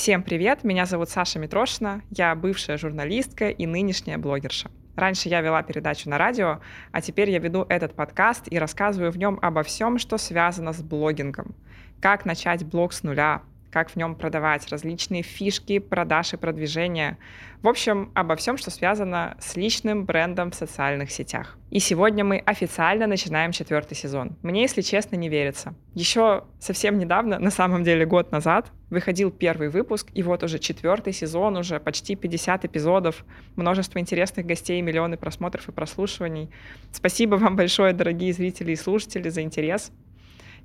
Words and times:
Всем 0.00 0.22
привет, 0.22 0.64
меня 0.64 0.86
зовут 0.86 1.10
Саша 1.10 1.38
Митрошина, 1.38 2.00
я 2.08 2.34
бывшая 2.34 2.78
журналистка 2.78 3.50
и 3.50 3.66
нынешняя 3.66 4.16
блогерша. 4.16 4.70
Раньше 4.96 5.28
я 5.28 5.42
вела 5.42 5.62
передачу 5.62 6.08
на 6.08 6.16
радио, 6.16 6.60
а 6.90 7.02
теперь 7.02 7.28
я 7.28 7.38
веду 7.38 7.66
этот 7.68 7.94
подкаст 7.94 8.44
и 8.50 8.58
рассказываю 8.58 9.12
в 9.12 9.18
нем 9.18 9.38
обо 9.42 9.62
всем, 9.62 9.98
что 9.98 10.16
связано 10.16 10.72
с 10.72 10.80
блогингом. 10.80 11.54
Как 12.00 12.24
начать 12.24 12.64
блог 12.64 12.94
с 12.94 13.02
нуля, 13.02 13.42
как 13.70 13.90
в 13.90 13.96
нем 13.96 14.14
продавать, 14.14 14.68
различные 14.70 15.22
фишки, 15.22 15.78
продаж 15.78 16.34
и 16.34 16.36
продвижения. 16.36 17.18
В 17.62 17.68
общем, 17.68 18.10
обо 18.14 18.36
всем, 18.36 18.56
что 18.56 18.70
связано 18.70 19.36
с 19.38 19.54
личным 19.54 20.04
брендом 20.04 20.50
в 20.50 20.54
социальных 20.54 21.10
сетях. 21.10 21.56
И 21.70 21.78
сегодня 21.78 22.24
мы 22.24 22.38
официально 22.38 23.06
начинаем 23.06 23.52
четвертый 23.52 23.94
сезон. 23.94 24.36
Мне, 24.42 24.62
если 24.62 24.80
честно, 24.80 25.16
не 25.16 25.28
верится. 25.28 25.74
Еще 25.94 26.44
совсем 26.58 26.98
недавно, 26.98 27.38
на 27.38 27.50
самом 27.50 27.84
деле 27.84 28.06
год 28.06 28.32
назад, 28.32 28.72
выходил 28.88 29.30
первый 29.30 29.68
выпуск, 29.68 30.08
и 30.14 30.22
вот 30.22 30.42
уже 30.42 30.58
четвертый 30.58 31.12
сезон, 31.12 31.56
уже 31.56 31.78
почти 31.78 32.16
50 32.16 32.64
эпизодов, 32.64 33.24
множество 33.56 33.98
интересных 33.98 34.46
гостей, 34.46 34.80
миллионы 34.80 35.16
просмотров 35.16 35.68
и 35.68 35.72
прослушиваний. 35.72 36.50
Спасибо 36.92 37.36
вам 37.36 37.56
большое, 37.56 37.92
дорогие 37.92 38.32
зрители 38.32 38.72
и 38.72 38.76
слушатели, 38.76 39.28
за 39.28 39.42
интерес 39.42 39.92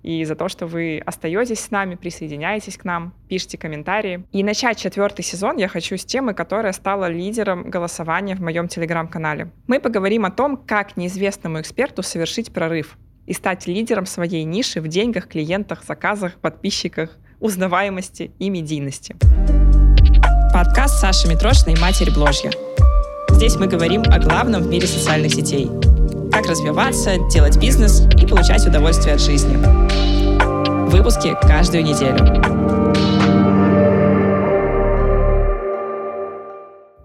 и 0.06 0.24
за 0.24 0.36
то, 0.36 0.50
что 0.50 0.68
вы 0.68 1.02
остаетесь 1.04 1.60
с 1.62 1.72
нами, 1.72 1.96
присоединяетесь 1.96 2.78
к 2.78 2.86
нам, 2.86 3.16
пишите 3.28 3.58
комментарии. 3.58 4.24
И 4.32 4.44
начать 4.44 4.78
четвертый 4.78 5.24
сезон 5.24 5.58
я 5.58 5.68
хочу 5.68 5.98
с 5.98 6.06
темы, 6.06 6.36
которая 6.36 6.74
стала 6.74 7.10
лидером 7.10 7.72
голосования 7.72 8.36
в 8.36 8.40
моем 8.40 8.68
телеграм-канале. 8.68 9.50
Мы 9.66 9.80
поговорим 9.80 10.26
о 10.26 10.30
том, 10.30 10.58
как 10.58 10.96
неизвестному 10.96 11.60
эксперту 11.60 12.04
совершить 12.04 12.54
прорыв 12.54 12.98
и 13.26 13.34
стать 13.34 13.66
лидером 13.66 14.06
своей 14.06 14.44
ниши 14.44 14.80
в 14.80 14.88
деньгах, 14.88 15.28
клиентах, 15.28 15.84
заказах, 15.84 16.36
подписчиках, 16.36 17.18
узнаваемости 17.40 18.32
и 18.38 18.52
медийности. 18.52 19.16
Подкаст 20.54 21.00
Саши 21.00 21.28
Митрошиной 21.28 21.82
«Матерь 21.82 22.14
Бложья». 22.14 22.52
Здесь 23.32 23.56
мы 23.56 23.66
говорим 23.66 24.04
о 24.04 24.20
главном 24.20 24.62
в 24.62 24.68
мире 24.68 24.86
социальных 24.86 25.34
сетей– 25.34 25.68
как 26.36 26.48
развиваться, 26.48 27.18
делать 27.30 27.58
бизнес 27.58 28.02
и 28.22 28.28
получать 28.28 28.68
удовольствие 28.68 29.16
от 29.16 29.22
жизни. 29.22 29.85
Выпуски 30.98 31.36
каждую 31.42 31.84
неделю. 31.84 32.16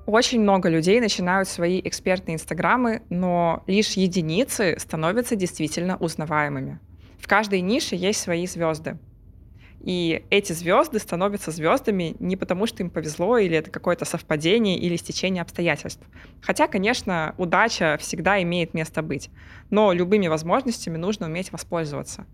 Очень 0.06 0.42
много 0.42 0.68
людей 0.68 1.00
начинают 1.00 1.48
свои 1.48 1.80
экспертные 1.82 2.36
инстаграмы, 2.36 3.02
но 3.10 3.64
лишь 3.66 3.94
единицы 3.94 4.76
становятся 4.78 5.34
действительно 5.34 5.96
узнаваемыми. 5.96 6.78
В 7.18 7.26
каждой 7.26 7.62
нише 7.62 7.96
есть 7.96 8.20
свои 8.20 8.46
звезды. 8.46 8.96
И 9.80 10.24
эти 10.30 10.52
звезды 10.52 11.00
становятся 11.00 11.50
звездами 11.50 12.14
не 12.20 12.36
потому, 12.36 12.66
что 12.66 12.84
им 12.84 12.90
повезло, 12.90 13.38
или 13.38 13.56
это 13.56 13.72
какое-то 13.72 14.04
совпадение, 14.04 14.78
или 14.78 14.94
стечение 14.94 15.42
обстоятельств. 15.42 16.06
Хотя, 16.42 16.68
конечно, 16.68 17.34
удача 17.38 17.96
всегда 17.98 18.40
имеет 18.42 18.72
место 18.72 19.02
быть. 19.02 19.30
Но 19.68 19.92
любыми 19.92 20.28
возможностями 20.28 20.96
нужно 20.96 21.26
уметь 21.26 21.50
воспользоваться. 21.50 22.24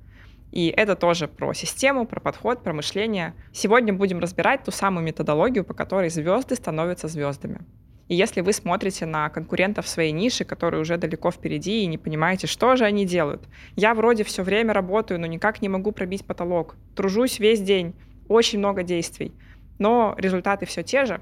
И 0.52 0.68
это 0.68 0.96
тоже 0.96 1.28
про 1.28 1.52
систему, 1.52 2.06
про 2.06 2.20
подход, 2.20 2.62
про 2.62 2.72
мышление. 2.72 3.34
Сегодня 3.52 3.92
будем 3.92 4.20
разбирать 4.20 4.64
ту 4.64 4.70
самую 4.70 5.04
методологию, 5.04 5.64
по 5.64 5.74
которой 5.74 6.08
звезды 6.08 6.54
становятся 6.54 7.08
звездами. 7.08 7.60
И 8.08 8.14
если 8.14 8.40
вы 8.40 8.52
смотрите 8.52 9.04
на 9.04 9.28
конкурентов 9.30 9.88
своей 9.88 10.12
ниши, 10.12 10.44
которые 10.44 10.80
уже 10.80 10.96
далеко 10.96 11.32
впереди, 11.32 11.82
и 11.82 11.86
не 11.86 11.98
понимаете, 11.98 12.46
что 12.46 12.76
же 12.76 12.84
они 12.84 13.04
делают. 13.04 13.48
Я 13.74 13.94
вроде 13.94 14.22
все 14.22 14.42
время 14.42 14.72
работаю, 14.72 15.18
но 15.20 15.26
никак 15.26 15.60
не 15.60 15.68
могу 15.68 15.90
пробить 15.90 16.24
потолок. 16.24 16.76
Тружусь 16.94 17.40
весь 17.40 17.60
день, 17.60 17.94
очень 18.28 18.60
много 18.60 18.84
действий, 18.84 19.32
но 19.78 20.14
результаты 20.18 20.66
все 20.66 20.84
те 20.84 21.04
же. 21.04 21.20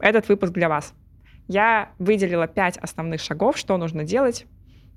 Этот 0.00 0.28
выпуск 0.28 0.52
для 0.52 0.68
вас. 0.68 0.94
Я 1.48 1.90
выделила 1.98 2.46
пять 2.46 2.78
основных 2.78 3.20
шагов, 3.20 3.58
что 3.58 3.76
нужно 3.76 4.04
делать, 4.04 4.46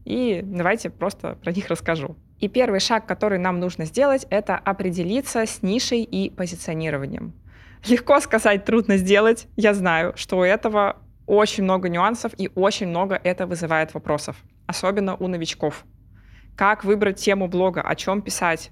и 0.08 0.42
давайте 0.42 0.90
просто 0.90 1.38
про 1.44 1.52
них 1.52 1.68
расскажу. 1.68 2.16
И 2.40 2.48
первый 2.48 2.80
шаг, 2.80 3.06
который 3.06 3.40
нам 3.40 3.60
нужно 3.60 3.84
сделать, 3.84 4.26
это 4.30 4.56
определиться 4.56 5.46
с 5.46 5.62
нишей 5.62 6.02
и 6.02 6.30
позиционированием. 6.30 7.34
Легко 7.86 8.22
сказать, 8.22 8.64
трудно 8.64 8.96
сделать. 8.96 9.48
Я 9.58 9.74
знаю, 9.74 10.14
что 10.16 10.38
у 10.38 10.44
этого 10.44 10.96
очень 11.26 11.66
много 11.66 11.90
нюансов 11.90 12.32
и 12.38 12.50
очень 12.56 12.88
много 12.88 13.20
это 13.22 13.46
вызывает 13.48 13.94
вопросов, 13.94 14.38
особенно 14.66 15.18
у 15.18 15.28
новичков. 15.28 15.84
Как 16.56 16.86
выбрать 16.86 17.18
тему 17.18 17.50
блога, 17.50 17.82
о 17.82 17.94
чем 17.96 18.22
писать? 18.22 18.72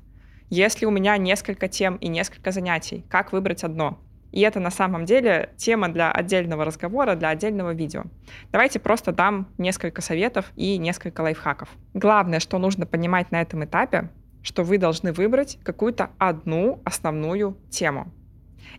Если 0.49 0.85
у 0.85 0.89
меня 0.91 1.17
несколько 1.17 1.67
тем 1.67 1.97
и 1.97 2.07
несколько 2.07 2.51
занятий, 2.51 3.03
как 3.09 3.33
выбрать 3.33 3.65
одно? 3.65 3.99
И 4.35 4.41
это 4.41 4.59
на 4.59 4.69
самом 4.69 5.05
деле 5.05 5.53
тема 5.55 5.87
для 5.87 6.11
отдельного 6.11 6.65
разговора, 6.65 7.15
для 7.15 7.29
отдельного 7.29 7.73
видео. 7.73 8.03
Давайте 8.51 8.81
просто 8.81 9.13
дам 9.13 9.47
несколько 9.57 10.01
советов 10.01 10.51
и 10.57 10.77
несколько 10.77 11.21
лайфхаков. 11.21 11.69
Главное, 11.93 12.41
что 12.41 12.57
нужно 12.57 12.85
понимать 12.85 13.31
на 13.31 13.41
этом 13.41 13.63
этапе, 13.63 14.09
что 14.43 14.63
вы 14.63 14.77
должны 14.77 15.13
выбрать 15.13 15.57
какую-то 15.63 16.09
одну 16.17 16.81
основную 16.83 17.57
тему. 17.69 18.11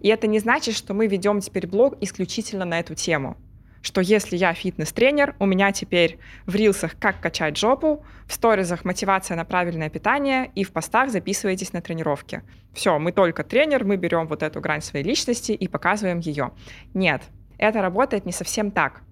И 0.01 0.09
это 0.09 0.27
не 0.27 0.41
значит, 0.41 0.75
что 0.75 0.93
мы 0.93 1.07
ведем 1.07 1.41
теперь 1.41 1.67
блог 1.67 1.97
исключительно 2.03 2.67
на 2.67 2.79
эту 2.79 2.95
тему 2.95 3.39
что 3.83 4.01
если 4.01 4.37
я 4.37 4.53
фитнес-тренер, 4.53 5.35
у 5.39 5.47
меня 5.47 5.73
теперь 5.73 6.19
в 6.47 6.55
рилсах 6.55 6.97
«Как 6.99 7.21
качать 7.21 7.57
жопу», 7.57 8.05
в 8.27 8.33
сторизах 8.33 8.85
«Мотивация 8.85 9.37
на 9.37 9.45
правильное 9.45 9.91
питание» 9.91 10.51
и 10.55 10.65
в 10.65 10.73
постах 10.73 11.11
записывайтесь 11.11 11.73
на 11.73 11.81
тренировки. 11.81 12.43
Все, 12.73 12.99
мы 12.99 13.13
только 13.13 13.45
тренер, 13.45 13.85
мы 13.85 13.97
берем 13.97 14.27
вот 14.27 14.43
эту 14.43 14.61
грань 14.61 14.83
своей 14.83 15.05
личности 15.05 15.53
и 15.53 15.69
показываем 15.69 16.19
ее. 16.19 16.53
Нет, 16.95 17.23
это 17.59 17.83
работает 17.83 18.27
не 18.27 18.33
совсем 18.33 18.71
так. 18.71 19.03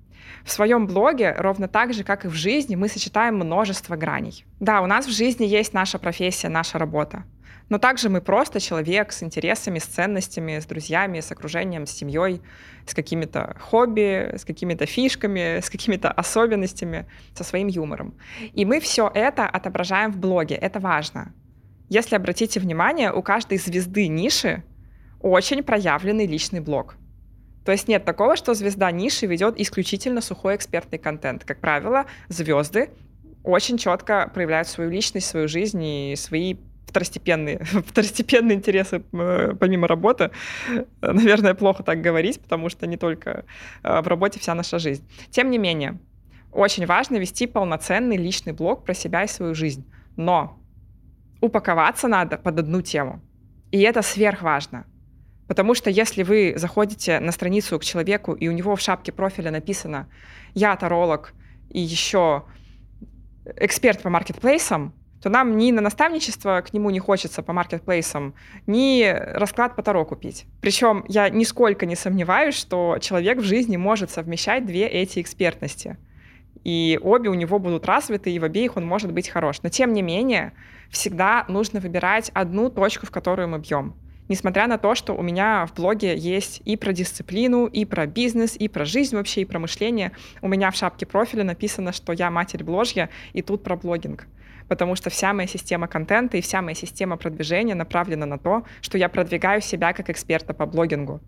В 0.44 0.50
своем 0.50 0.86
блоге, 0.86 1.34
ровно 1.36 1.68
так 1.68 1.94
же, 1.94 2.04
как 2.04 2.24
и 2.24 2.28
в 2.28 2.34
жизни, 2.34 2.76
мы 2.76 2.88
сочетаем 2.88 3.36
множество 3.36 3.96
граней. 3.96 4.44
Да, 4.60 4.82
у 4.82 4.86
нас 4.86 5.06
в 5.06 5.10
жизни 5.10 5.44
есть 5.44 5.72
наша 5.72 5.98
профессия, 5.98 6.48
наша 6.48 6.78
работа. 6.78 7.24
Но 7.70 7.78
также 7.78 8.10
мы 8.10 8.20
просто 8.20 8.60
человек 8.60 9.10
с 9.12 9.22
интересами, 9.22 9.78
с 9.78 9.84
ценностями, 9.84 10.58
с 10.58 10.66
друзьями, 10.66 11.20
с 11.20 11.32
окружением, 11.32 11.86
с 11.86 11.92
семьей, 11.92 12.42
с 12.86 12.94
какими-то 12.94 13.56
хобби, 13.60 14.36
с 14.36 14.44
какими-то 14.44 14.86
фишками, 14.86 15.60
с 15.60 15.70
какими-то 15.70 16.10
особенностями, 16.10 17.06
со 17.34 17.44
своим 17.44 17.68
юмором. 17.68 18.14
И 18.52 18.64
мы 18.64 18.80
все 18.80 19.10
это 19.14 19.46
отображаем 19.46 20.12
в 20.12 20.18
блоге. 20.18 20.54
Это 20.54 20.80
важно. 20.80 21.32
Если 21.88 22.16
обратите 22.16 22.60
внимание, 22.60 23.12
у 23.12 23.22
каждой 23.22 23.58
звезды 23.58 24.08
ниши 24.08 24.62
очень 25.20 25.62
проявленный 25.62 26.26
личный 26.26 26.60
блог. 26.60 26.96
То 27.64 27.72
есть 27.72 27.88
нет 27.88 28.04
такого, 28.04 28.36
что 28.36 28.52
звезда 28.52 28.90
ниши 28.90 29.26
ведет 29.26 29.58
исключительно 29.58 30.20
сухой 30.20 30.56
экспертный 30.56 30.98
контент. 30.98 31.44
Как 31.44 31.60
правило, 31.60 32.04
звезды 32.28 32.90
очень 33.42 33.78
четко 33.78 34.30
проявляют 34.32 34.68
свою 34.68 34.90
личность, 34.90 35.26
свою 35.26 35.48
жизнь 35.48 35.82
и 35.82 36.14
свои 36.16 36.56
второстепенные, 36.86 37.58
второстепенные 37.64 38.56
интересы 38.56 39.02
э, 39.12 39.54
помимо 39.58 39.88
работы. 39.88 40.30
Наверное, 41.00 41.54
плохо 41.54 41.82
так 41.82 42.00
говорить, 42.00 42.40
потому 42.40 42.68
что 42.68 42.86
не 42.86 42.96
только 42.96 43.44
э, 43.82 44.00
в 44.00 44.08
работе 44.08 44.40
вся 44.40 44.54
наша 44.54 44.78
жизнь. 44.78 45.04
Тем 45.30 45.50
не 45.50 45.58
менее, 45.58 45.98
очень 46.52 46.86
важно 46.86 47.16
вести 47.16 47.46
полноценный 47.46 48.16
личный 48.16 48.52
блог 48.52 48.84
про 48.84 48.94
себя 48.94 49.24
и 49.24 49.28
свою 49.28 49.54
жизнь. 49.54 49.84
Но 50.16 50.58
упаковаться 51.40 52.08
надо 52.08 52.38
под 52.38 52.60
одну 52.60 52.80
тему. 52.80 53.20
И 53.70 53.80
это 53.80 54.02
сверхважно. 54.02 54.86
Потому 55.48 55.74
что 55.74 55.90
если 55.90 56.22
вы 56.22 56.54
заходите 56.56 57.20
на 57.20 57.32
страницу 57.32 57.78
к 57.78 57.84
человеку, 57.84 58.32
и 58.32 58.48
у 58.48 58.52
него 58.52 58.76
в 58.76 58.80
шапке 58.80 59.12
профиля 59.12 59.50
написано 59.50 60.08
«Я 60.54 60.74
таролог» 60.76 61.34
и 61.70 61.80
еще 61.80 62.44
эксперт 63.56 64.00
по 64.00 64.08
маркетплейсам, 64.08 64.94
то 65.24 65.30
нам 65.30 65.56
ни 65.56 65.72
на 65.72 65.80
наставничество 65.80 66.60
к 66.60 66.74
нему 66.74 66.90
не 66.90 66.98
хочется 66.98 67.42
по 67.42 67.54
маркетплейсам, 67.54 68.34
ни 68.66 69.04
расклад 69.08 69.74
по 69.74 69.82
Таро 69.82 70.04
купить. 70.04 70.44
Причем 70.60 71.02
я 71.08 71.30
нисколько 71.30 71.86
не 71.86 71.96
сомневаюсь, 71.96 72.54
что 72.54 72.98
человек 73.00 73.38
в 73.38 73.42
жизни 73.42 73.78
может 73.78 74.10
совмещать 74.10 74.66
две 74.66 74.86
эти 74.86 75.22
экспертности. 75.22 75.96
И 76.62 77.00
обе 77.02 77.30
у 77.30 77.34
него 77.34 77.58
будут 77.58 77.86
развиты, 77.86 78.32
и 78.32 78.38
в 78.38 78.44
обеих 78.44 78.76
он 78.76 78.84
может 78.84 79.12
быть 79.12 79.30
хорош. 79.30 79.62
Но 79.62 79.70
тем 79.70 79.94
не 79.94 80.02
менее, 80.02 80.52
всегда 80.90 81.46
нужно 81.48 81.80
выбирать 81.80 82.30
одну 82.34 82.68
точку, 82.68 83.06
в 83.06 83.10
которую 83.10 83.48
мы 83.48 83.60
бьем. 83.60 83.94
Несмотря 84.28 84.66
на 84.66 84.76
то, 84.76 84.94
что 84.94 85.14
у 85.14 85.22
меня 85.22 85.64
в 85.64 85.72
блоге 85.72 86.18
есть 86.18 86.60
и 86.66 86.76
про 86.76 86.92
дисциплину, 86.92 87.64
и 87.64 87.86
про 87.86 88.06
бизнес, 88.06 88.56
и 88.56 88.68
про 88.68 88.84
жизнь 88.84 89.16
вообще, 89.16 89.40
и 89.40 89.44
про 89.46 89.58
мышление, 89.58 90.12
у 90.42 90.48
меня 90.48 90.70
в 90.70 90.76
шапке 90.76 91.06
профиля 91.06 91.44
написано, 91.44 91.92
что 91.92 92.12
я 92.12 92.30
матерь 92.30 92.62
бложья, 92.62 93.08
и 93.32 93.40
тут 93.40 93.62
про 93.62 93.76
блогинг 93.76 94.26
потому 94.68 94.94
что 94.96 95.10
вся 95.10 95.32
моя 95.32 95.48
система 95.48 95.88
контента 95.88 96.36
и 96.36 96.40
вся 96.40 96.62
моя 96.62 96.74
система 96.74 97.16
продвижения 97.16 97.74
направлена 97.74 98.26
на 98.26 98.38
то, 98.38 98.64
что 98.80 98.98
я 98.98 99.08
продвигаю 99.08 99.60
себя 99.60 99.92
как 99.92 100.10
эксперта 100.10 100.54
по 100.54 100.66
блогингу. 100.66 101.20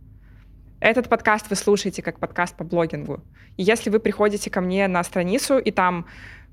Этот 0.80 1.08
подкаст 1.08 1.48
вы 1.48 1.56
слушаете 1.56 2.02
как 2.02 2.18
подкаст 2.18 2.56
по 2.56 2.64
блогингу. 2.64 3.20
И 3.56 3.62
если 3.62 3.88
вы 3.88 3.98
приходите 3.98 4.50
ко 4.50 4.60
мне 4.60 4.86
на 4.88 5.02
страницу, 5.04 5.58
и 5.58 5.70
там 5.70 6.06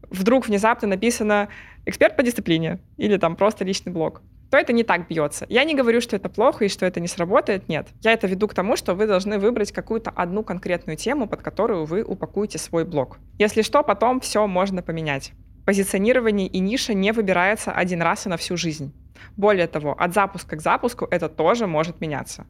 вдруг 0.10 0.48
внезапно 0.48 0.88
написано 0.88 1.50
«эксперт 1.86 2.16
по 2.16 2.24
дисциплине» 2.24 2.80
или 2.98 3.18
там 3.18 3.36
просто 3.36 3.66
личный 3.66 3.92
блог, 3.92 4.22
то 4.50 4.58
это 4.58 4.72
не 4.72 4.84
так 4.84 5.08
бьется. 5.08 5.46
Я 5.50 5.64
не 5.64 5.74
говорю, 5.74 6.00
что 6.00 6.16
это 6.16 6.30
плохо 6.30 6.66
и 6.66 6.70
что 6.70 6.86
это 6.86 7.00
не 7.00 7.08
сработает, 7.08 7.68
нет. 7.68 7.88
Я 8.02 8.14
это 8.14 8.28
веду 8.28 8.48
к 8.48 8.54
тому, 8.54 8.76
что 8.76 8.94
вы 8.94 9.08
должны 9.08 9.40
выбрать 9.40 9.72
какую-то 9.72 10.12
одну 10.12 10.44
конкретную 10.44 10.96
тему, 10.96 11.28
под 11.28 11.42
которую 11.42 11.86
вы 11.86 12.04
упакуете 12.04 12.60
свой 12.60 12.86
блог. 12.86 13.18
Если 13.40 13.64
что, 13.64 13.82
потом 13.82 14.20
все 14.20 14.46
можно 14.46 14.84
поменять. 14.84 15.34
Позиционирование 15.66 16.48
и 16.48 16.60
ниша 16.60 16.94
не 16.94 17.12
выбирается 17.14 17.72
один 17.72 18.02
раз 18.02 18.26
и 18.26 18.30
на 18.30 18.38
всю 18.38 18.58
жизнь. 18.58 18.94
Более 19.38 19.68
того, 19.68 19.96
от 19.98 20.14
запуска 20.14 20.58
к 20.58 20.62
запуску 20.62 21.08
это 21.10 21.30
тоже 21.30 21.68
может 21.68 22.02
меняться. 22.02 22.46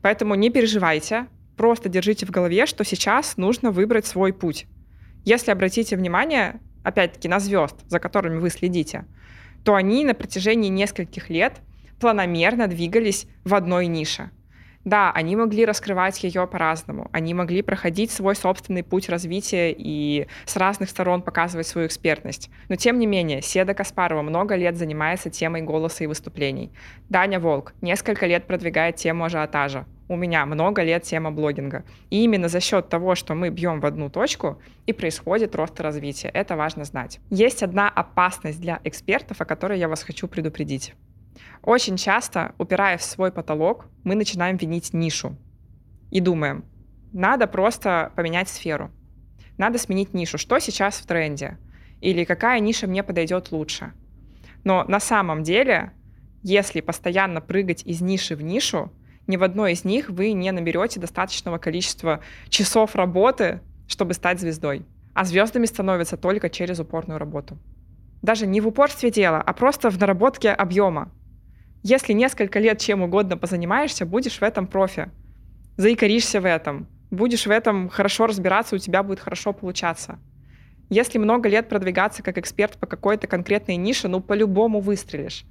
Поэтому 0.00 0.34
не 0.34 0.50
переживайте, 0.50 1.26
просто 1.56 1.88
держите 1.88 2.26
в 2.26 2.30
голове, 2.30 2.66
что 2.66 2.84
сейчас 2.84 3.36
нужно 3.36 3.70
выбрать 3.70 4.06
свой 4.06 4.32
путь. 4.32 4.66
Если 5.24 5.50
обратите 5.50 5.96
внимание, 5.96 6.60
опять-таки, 6.84 7.28
на 7.28 7.40
звезд, 7.40 7.76
за 7.88 7.98
которыми 7.98 8.38
вы 8.38 8.50
следите, 8.50 9.06
то 9.64 9.74
они 9.74 10.04
на 10.04 10.14
протяжении 10.14 10.68
нескольких 10.68 11.30
лет 11.30 11.60
планомерно 12.00 12.66
двигались 12.66 13.26
в 13.44 13.54
одной 13.54 13.86
нише. 13.86 14.30
Да, 14.84 15.12
они 15.12 15.36
могли 15.36 15.64
раскрывать 15.64 16.22
ее 16.24 16.46
по-разному, 16.46 17.08
они 17.12 17.34
могли 17.34 17.62
проходить 17.62 18.10
свой 18.10 18.34
собственный 18.34 18.82
путь 18.82 19.08
развития 19.08 19.72
и 19.76 20.26
с 20.44 20.56
разных 20.56 20.90
сторон 20.90 21.22
показывать 21.22 21.68
свою 21.68 21.86
экспертность. 21.86 22.50
Но 22.68 22.74
тем 22.74 22.98
не 22.98 23.06
менее, 23.06 23.42
Седа 23.42 23.74
Каспарова 23.74 24.22
много 24.22 24.56
лет 24.56 24.76
занимается 24.76 25.30
темой 25.30 25.62
голоса 25.62 26.02
и 26.02 26.08
выступлений. 26.08 26.72
Даня 27.08 27.38
Волк 27.38 27.74
несколько 27.80 28.26
лет 28.26 28.46
продвигает 28.46 28.96
тему 28.96 29.24
ажиотажа. 29.24 29.86
У 30.08 30.16
меня 30.16 30.44
много 30.46 30.82
лет 30.82 31.04
тема 31.04 31.30
блогинга. 31.30 31.84
И 32.10 32.24
именно 32.24 32.48
за 32.48 32.60
счет 32.60 32.88
того, 32.88 33.14
что 33.14 33.34
мы 33.34 33.50
бьем 33.50 33.80
в 33.80 33.86
одну 33.86 34.10
точку, 34.10 34.60
и 34.84 34.92
происходит 34.92 35.54
рост 35.54 35.78
и 35.78 35.82
развитие. 35.82 36.30
Это 36.32 36.56
важно 36.56 36.84
знать. 36.84 37.20
Есть 37.30 37.62
одна 37.62 37.88
опасность 37.88 38.60
для 38.60 38.80
экспертов, 38.84 39.40
о 39.40 39.44
которой 39.44 39.78
я 39.78 39.88
вас 39.88 40.02
хочу 40.02 40.28
предупредить. 40.28 40.94
Очень 41.62 41.96
часто, 41.96 42.54
упираясь 42.58 43.00
в 43.00 43.04
свой 43.04 43.30
потолок, 43.32 43.86
мы 44.04 44.14
начинаем 44.14 44.56
винить 44.56 44.92
нишу 44.92 45.36
и 46.10 46.20
думаем, 46.20 46.64
надо 47.12 47.46
просто 47.46 48.12
поменять 48.16 48.48
сферу, 48.48 48.90
надо 49.58 49.78
сменить 49.78 50.14
нишу, 50.14 50.38
что 50.38 50.58
сейчас 50.58 50.96
в 50.96 51.06
тренде, 51.06 51.58
или 52.00 52.24
какая 52.24 52.58
ниша 52.60 52.86
мне 52.86 53.02
подойдет 53.02 53.52
лучше. 53.52 53.92
Но 54.64 54.84
на 54.84 55.00
самом 55.00 55.42
деле, 55.42 55.92
если 56.42 56.80
постоянно 56.80 57.40
прыгать 57.40 57.84
из 57.84 58.00
ниши 58.00 58.34
в 58.34 58.42
нишу, 58.42 58.92
ни 59.26 59.36
в 59.36 59.44
одной 59.44 59.72
из 59.72 59.84
них 59.84 60.10
вы 60.10 60.32
не 60.32 60.50
наберете 60.50 60.98
достаточного 61.00 61.58
количества 61.58 62.20
часов 62.48 62.96
работы, 62.96 63.60
чтобы 63.86 64.14
стать 64.14 64.40
звездой. 64.40 64.84
А 65.14 65.24
звездами 65.24 65.66
становятся 65.66 66.16
только 66.16 66.48
через 66.50 66.80
упорную 66.80 67.18
работу. 67.18 67.58
Даже 68.22 68.46
не 68.46 68.60
в 68.60 68.68
упорстве 68.68 69.10
дела, 69.10 69.42
а 69.42 69.52
просто 69.52 69.90
в 69.90 69.98
наработке 69.98 70.50
объема. 70.50 71.10
Если 71.82 72.12
несколько 72.12 72.60
лет 72.60 72.78
чем 72.78 73.02
угодно 73.02 73.36
позанимаешься, 73.36 74.06
будешь 74.06 74.38
в 74.38 74.42
этом 74.42 74.68
профи. 74.68 75.10
Заикаришься 75.76 76.40
в 76.40 76.46
этом. 76.46 76.86
Будешь 77.10 77.46
в 77.46 77.50
этом 77.50 77.88
хорошо 77.88 78.26
разбираться, 78.26 78.76
у 78.76 78.78
тебя 78.78 79.02
будет 79.02 79.18
хорошо 79.18 79.52
получаться. 79.52 80.18
Если 80.90 81.18
много 81.18 81.48
лет 81.48 81.68
продвигаться 81.68 82.22
как 82.22 82.38
эксперт 82.38 82.78
по 82.78 82.86
какой-то 82.86 83.26
конкретной 83.26 83.76
нише, 83.76 84.08
ну 84.08 84.20
по-любому 84.20 84.80
выстрелишь. 84.80 85.44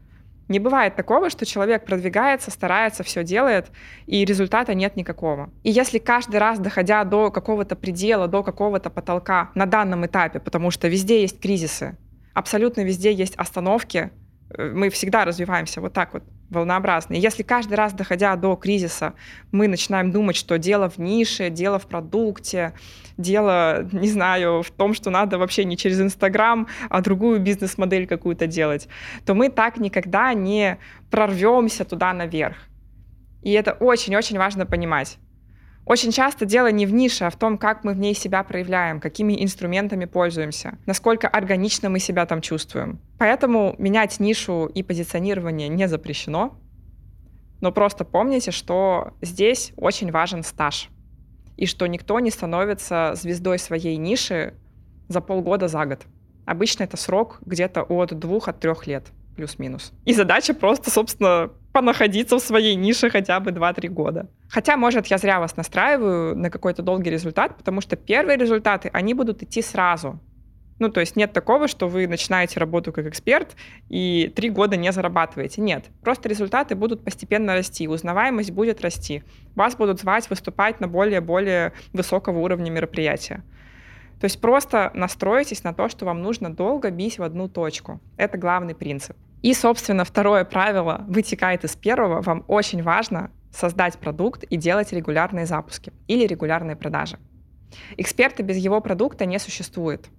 Не 0.47 0.59
бывает 0.59 0.95
такого, 0.95 1.29
что 1.29 1.45
человек 1.45 1.85
продвигается, 1.85 2.51
старается, 2.51 3.03
все 3.03 3.23
делает, 3.23 3.69
и 4.05 4.23
результата 4.23 4.73
нет 4.73 4.95
никакого. 4.95 5.49
И 5.63 5.71
если 5.71 5.97
каждый 5.97 6.37
раз, 6.37 6.59
доходя 6.59 7.03
до 7.03 7.31
какого-то 7.31 7.75
предела, 7.75 8.27
до 8.27 8.43
какого-то 8.43 8.89
потолка 8.89 9.51
на 9.55 9.65
данном 9.65 10.05
этапе, 10.05 10.39
потому 10.39 10.71
что 10.71 10.87
везде 10.87 11.21
есть 11.21 11.39
кризисы, 11.39 11.97
абсолютно 12.33 12.81
везде 12.81 13.13
есть 13.13 13.35
остановки, 13.35 14.11
мы 14.57 14.89
всегда 14.89 15.25
развиваемся 15.25 15.81
вот 15.81 15.93
так 15.93 16.13
вот 16.13 16.23
волнообразно. 16.49 17.13
И 17.13 17.19
если 17.19 17.43
каждый 17.43 17.75
раз, 17.75 17.93
доходя 17.93 18.35
до 18.35 18.55
кризиса, 18.55 19.13
мы 19.51 19.67
начинаем 19.67 20.11
думать, 20.11 20.35
что 20.35 20.57
дело 20.57 20.89
в 20.89 20.97
нише, 20.97 21.49
дело 21.49 21.79
в 21.79 21.87
продукте, 21.87 22.73
дело, 23.17 23.87
не 23.91 24.09
знаю, 24.09 24.61
в 24.61 24.71
том, 24.71 24.93
что 24.93 25.09
надо 25.09 25.37
вообще 25.37 25.63
не 25.63 25.77
через 25.77 26.01
Инстаграм, 26.01 26.67
а 26.89 27.01
другую 27.01 27.39
бизнес-модель 27.39 28.05
какую-то 28.07 28.47
делать, 28.47 28.87
то 29.25 29.33
мы 29.33 29.49
так 29.49 29.77
никогда 29.77 30.33
не 30.33 30.77
прорвемся 31.09 31.85
туда 31.85 32.13
наверх. 32.13 32.57
И 33.41 33.51
это 33.51 33.71
очень-очень 33.73 34.37
важно 34.37 34.65
понимать. 34.65 35.17
Очень 35.85 36.11
часто 36.11 36.45
дело 36.45 36.71
не 36.71 36.85
в 36.85 36.93
нише, 36.93 37.25
а 37.25 37.29
в 37.29 37.35
том, 37.35 37.57
как 37.57 37.83
мы 37.83 37.93
в 37.93 37.97
ней 37.97 38.13
себя 38.13 38.43
проявляем, 38.43 38.99
какими 38.99 39.43
инструментами 39.43 40.05
пользуемся, 40.05 40.77
насколько 40.85 41.27
органично 41.27 41.89
мы 41.89 41.99
себя 41.99 42.25
там 42.25 42.41
чувствуем. 42.41 42.99
Поэтому 43.17 43.75
менять 43.77 44.19
нишу 44.19 44.67
и 44.67 44.83
позиционирование 44.83 45.67
не 45.69 45.87
запрещено, 45.87 46.55
но 47.61 47.71
просто 47.71 48.05
помните, 48.05 48.51
что 48.51 49.13
здесь 49.21 49.73
очень 49.75 50.11
важен 50.11 50.43
стаж, 50.43 50.89
и 51.57 51.65
что 51.65 51.87
никто 51.87 52.19
не 52.19 52.31
становится 52.31 53.13
звездой 53.15 53.59
своей 53.59 53.97
ниши 53.97 54.55
за 55.07 55.21
полгода, 55.21 55.67
за 55.67 55.85
год. 55.85 56.01
Обычно 56.45 56.83
это 56.83 56.97
срок 56.97 57.39
где-то 57.45 57.83
от 57.83 58.17
двух, 58.17 58.47
от 58.47 58.59
трех 58.59 58.87
лет, 58.87 59.11
плюс-минус. 59.35 59.93
И 60.05 60.13
задача 60.13 60.53
просто, 60.53 60.89
собственно, 60.89 61.51
понаходиться 61.71 62.37
в 62.37 62.41
своей 62.41 62.75
нише 62.75 63.09
хотя 63.09 63.39
бы 63.39 63.51
2-3 63.51 63.87
года. 63.87 64.29
Хотя, 64.49 64.77
может, 64.77 65.07
я 65.07 65.17
зря 65.17 65.39
вас 65.39 65.57
настраиваю 65.57 66.35
на 66.35 66.49
какой-то 66.49 66.81
долгий 66.81 67.09
результат, 67.09 67.57
потому 67.57 67.81
что 67.81 67.95
первые 67.95 68.37
результаты, 68.37 68.89
они 68.93 69.13
будут 69.13 69.43
идти 69.43 69.61
сразу. 69.61 70.19
Ну, 70.79 70.89
то 70.89 70.99
есть 70.99 71.15
нет 71.15 71.31
такого, 71.31 71.67
что 71.67 71.87
вы 71.87 72.07
начинаете 72.07 72.59
работу 72.59 72.91
как 72.91 73.05
эксперт 73.05 73.55
и 73.87 74.33
три 74.35 74.49
года 74.49 74.77
не 74.77 74.91
зарабатываете. 74.91 75.61
Нет. 75.61 75.85
Просто 76.01 76.27
результаты 76.27 76.73
будут 76.73 77.03
постепенно 77.03 77.53
расти, 77.53 77.87
узнаваемость 77.87 78.49
будет 78.49 78.81
расти. 78.81 79.23
Вас 79.55 79.75
будут 79.75 79.99
звать 79.99 80.27
выступать 80.27 80.79
на 80.79 80.87
более-более 80.87 81.73
высокого 81.93 82.39
уровня 82.39 82.71
мероприятия. 82.71 83.43
То 84.19 84.25
есть 84.25 84.41
просто 84.41 84.89
настройтесь 84.95 85.63
на 85.63 85.73
то, 85.73 85.87
что 85.87 86.05
вам 86.05 86.23
нужно 86.23 86.51
долго 86.51 86.89
бить 86.89 87.19
в 87.19 87.23
одну 87.23 87.47
точку. 87.47 87.99
Это 88.17 88.39
главный 88.39 88.73
принцип. 88.73 89.15
И, 89.41 89.53
собственно, 89.53 90.05
второе 90.05 90.45
правило 90.45 91.03
вытекает 91.07 91.63
из 91.63 91.75
первого. 91.75 92.21
Вам 92.21 92.43
очень 92.47 92.83
важно 92.83 93.31
создать 93.51 93.97
продукт 93.97 94.43
и 94.43 94.55
делать 94.55 94.93
регулярные 94.93 95.45
запуски 95.45 95.91
или 96.07 96.25
регулярные 96.27 96.75
продажи. 96.75 97.17
Эксперта 97.97 98.43
без 98.43 98.57
его 98.57 98.81
продукта 98.81 99.25
не 99.25 99.39
существует. 99.39 100.09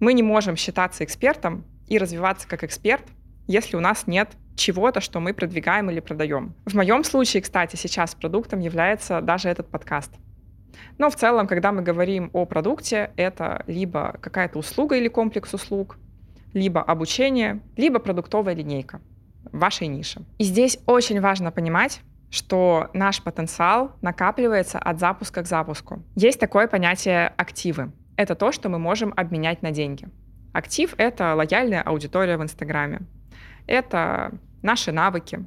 Мы 0.00 0.12
не 0.14 0.22
можем 0.22 0.56
считаться 0.56 1.04
экспертом 1.04 1.64
и 1.88 1.98
развиваться 1.98 2.48
как 2.48 2.64
эксперт, 2.64 3.04
если 3.46 3.76
у 3.76 3.80
нас 3.80 4.06
нет 4.06 4.30
чего-то, 4.54 5.00
что 5.00 5.20
мы 5.20 5.32
продвигаем 5.32 5.90
или 5.90 6.00
продаем. 6.00 6.54
В 6.66 6.74
моем 6.74 7.04
случае, 7.04 7.42
кстати, 7.42 7.76
сейчас 7.76 8.14
продуктом 8.14 8.60
является 8.60 9.20
даже 9.20 9.48
этот 9.48 9.70
подкаст. 9.70 10.12
Но 10.98 11.10
в 11.10 11.16
целом, 11.16 11.46
когда 11.46 11.72
мы 11.72 11.82
говорим 11.82 12.30
о 12.32 12.44
продукте, 12.44 13.12
это 13.16 13.64
либо 13.66 14.16
какая-то 14.20 14.58
услуга 14.58 14.96
или 14.96 15.08
комплекс 15.08 15.54
услуг, 15.54 15.98
либо 16.52 16.82
обучение, 16.82 17.60
либо 17.76 17.98
продуктовая 17.98 18.54
линейка 18.54 19.00
вашей 19.50 19.86
нише. 19.86 20.22
И 20.38 20.44
здесь 20.44 20.78
очень 20.86 21.20
важно 21.20 21.50
понимать, 21.50 22.00
что 22.30 22.88
наш 22.94 23.22
потенциал 23.22 23.92
накапливается 24.00 24.78
от 24.78 24.98
запуска 24.98 25.42
к 25.42 25.46
запуску. 25.46 26.02
Есть 26.14 26.40
такое 26.40 26.66
понятие 26.66 27.28
активы. 27.36 27.92
Это 28.16 28.34
то, 28.34 28.52
что 28.52 28.68
мы 28.68 28.78
можем 28.78 29.12
обменять 29.16 29.62
на 29.62 29.70
деньги. 29.70 30.08
Актив— 30.52 30.94
это 30.98 31.34
лояльная 31.34 31.82
аудитория 31.82 32.36
в 32.36 32.42
Инстаграме. 32.42 33.00
Это 33.66 34.32
наши 34.62 34.92
навыки, 34.92 35.44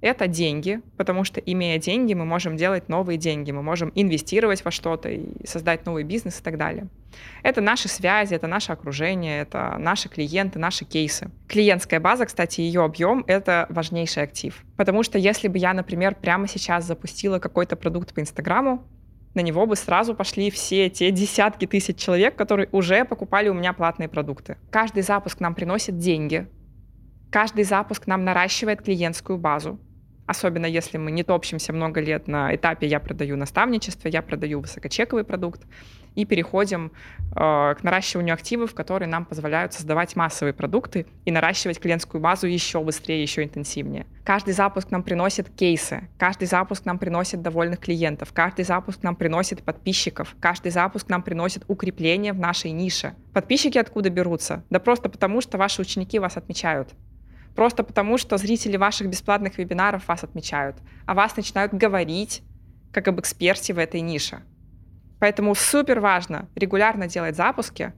это 0.00 0.28
деньги, 0.28 0.80
потому 0.96 1.24
что, 1.24 1.40
имея 1.40 1.78
деньги, 1.78 2.14
мы 2.14 2.24
можем 2.24 2.56
делать 2.56 2.88
новые 2.88 3.18
деньги, 3.18 3.50
мы 3.50 3.62
можем 3.62 3.90
инвестировать 3.94 4.64
во 4.64 4.70
что-то 4.70 5.08
и 5.08 5.46
создать 5.46 5.86
новый 5.86 6.04
бизнес 6.04 6.40
и 6.40 6.42
так 6.42 6.56
далее. 6.56 6.86
Это 7.42 7.60
наши 7.60 7.88
связи, 7.88 8.34
это 8.34 8.46
наше 8.46 8.72
окружение, 8.72 9.40
это 9.40 9.76
наши 9.78 10.08
клиенты, 10.08 10.58
наши 10.58 10.84
кейсы. 10.84 11.30
Клиентская 11.48 11.98
база, 11.98 12.26
кстати, 12.26 12.60
ее 12.60 12.84
объем— 12.84 13.24
это 13.26 13.66
важнейший 13.70 14.22
актив. 14.22 14.64
Потому 14.76 15.02
что 15.02 15.18
если 15.18 15.48
бы 15.48 15.58
я, 15.58 15.72
например, 15.72 16.14
прямо 16.14 16.46
сейчас 16.46 16.84
запустила 16.84 17.38
какой-то 17.40 17.74
продукт 17.74 18.14
по 18.14 18.20
Инстаграму, 18.20 18.84
на 19.34 19.40
него 19.40 19.66
бы 19.66 19.76
сразу 19.76 20.14
пошли 20.14 20.50
все 20.50 20.90
те 20.90 21.10
десятки 21.10 21.66
тысяч 21.66 21.96
человек, 21.96 22.36
которые 22.36 22.68
уже 22.72 23.04
покупали 23.04 23.48
у 23.48 23.54
меня 23.54 23.72
платные 23.72 24.08
продукты. 24.08 24.56
Каждый 24.70 25.02
запуск 25.02 25.40
нам 25.40 25.54
приносит 25.54 25.98
деньги, 25.98 26.46
каждый 27.30 27.64
запуск 27.64 28.06
нам 28.06 28.24
наращивает 28.24 28.82
клиентскую 28.82 29.38
базу, 29.38 29.78
особенно 30.28 30.66
если 30.66 30.98
мы 30.98 31.10
не 31.10 31.24
топчемся 31.24 31.72
много 31.72 32.00
лет 32.00 32.28
на 32.28 32.54
этапе 32.54 32.86
«я 32.86 33.00
продаю 33.00 33.36
наставничество», 33.36 34.08
«я 34.08 34.22
продаю 34.22 34.60
высокочековый 34.60 35.24
продукт», 35.24 35.62
и 36.18 36.24
переходим 36.24 36.90
э, 37.36 37.74
к 37.74 37.78
наращиванию 37.82 38.34
активов, 38.34 38.74
которые 38.74 39.08
нам 39.08 39.24
позволяют 39.24 39.72
создавать 39.72 40.16
массовые 40.16 40.52
продукты 40.52 41.06
и 41.24 41.30
наращивать 41.30 41.78
клиентскую 41.78 42.20
базу 42.20 42.48
еще 42.48 42.82
быстрее, 42.82 43.22
еще 43.22 43.44
интенсивнее. 43.44 44.04
Каждый 44.24 44.52
запуск 44.52 44.90
нам 44.90 45.04
приносит 45.04 45.48
кейсы, 45.48 46.08
каждый 46.18 46.46
запуск 46.48 46.84
нам 46.84 46.98
приносит 46.98 47.40
довольных 47.40 47.78
клиентов, 47.78 48.32
каждый 48.32 48.64
запуск 48.64 49.04
нам 49.04 49.14
приносит 49.14 49.62
подписчиков, 49.62 50.34
каждый 50.40 50.72
запуск 50.72 51.08
нам 51.08 51.22
приносит 51.22 51.62
укрепление 51.68 52.32
в 52.32 52.40
нашей 52.40 52.72
нише. 52.72 53.14
Подписчики 53.32 53.78
откуда 53.78 54.10
берутся? 54.10 54.64
Да 54.70 54.80
просто 54.80 55.08
потому, 55.08 55.40
что 55.40 55.56
ваши 55.56 55.80
ученики 55.80 56.18
вас 56.18 56.36
отмечают 56.36 56.88
Просто 57.54 57.82
потому, 57.82 58.18
что 58.18 58.38
зрители 58.38 58.76
ваших 58.76 59.08
бесплатных 59.08 59.58
вебинаров 59.58 60.06
вас 60.08 60.24
отмечают, 60.24 60.76
а 61.06 61.14
вас 61.14 61.36
начинают 61.36 61.74
говорить 61.74 62.42
как 62.92 63.08
об 63.08 63.20
эксперте 63.20 63.74
в 63.74 63.78
этой 63.78 64.00
нише. 64.00 64.42
Поэтому 65.18 65.54
супер 65.54 66.00
важно 66.00 66.48
регулярно 66.54 67.08
делать 67.08 67.36
запуски 67.36 67.92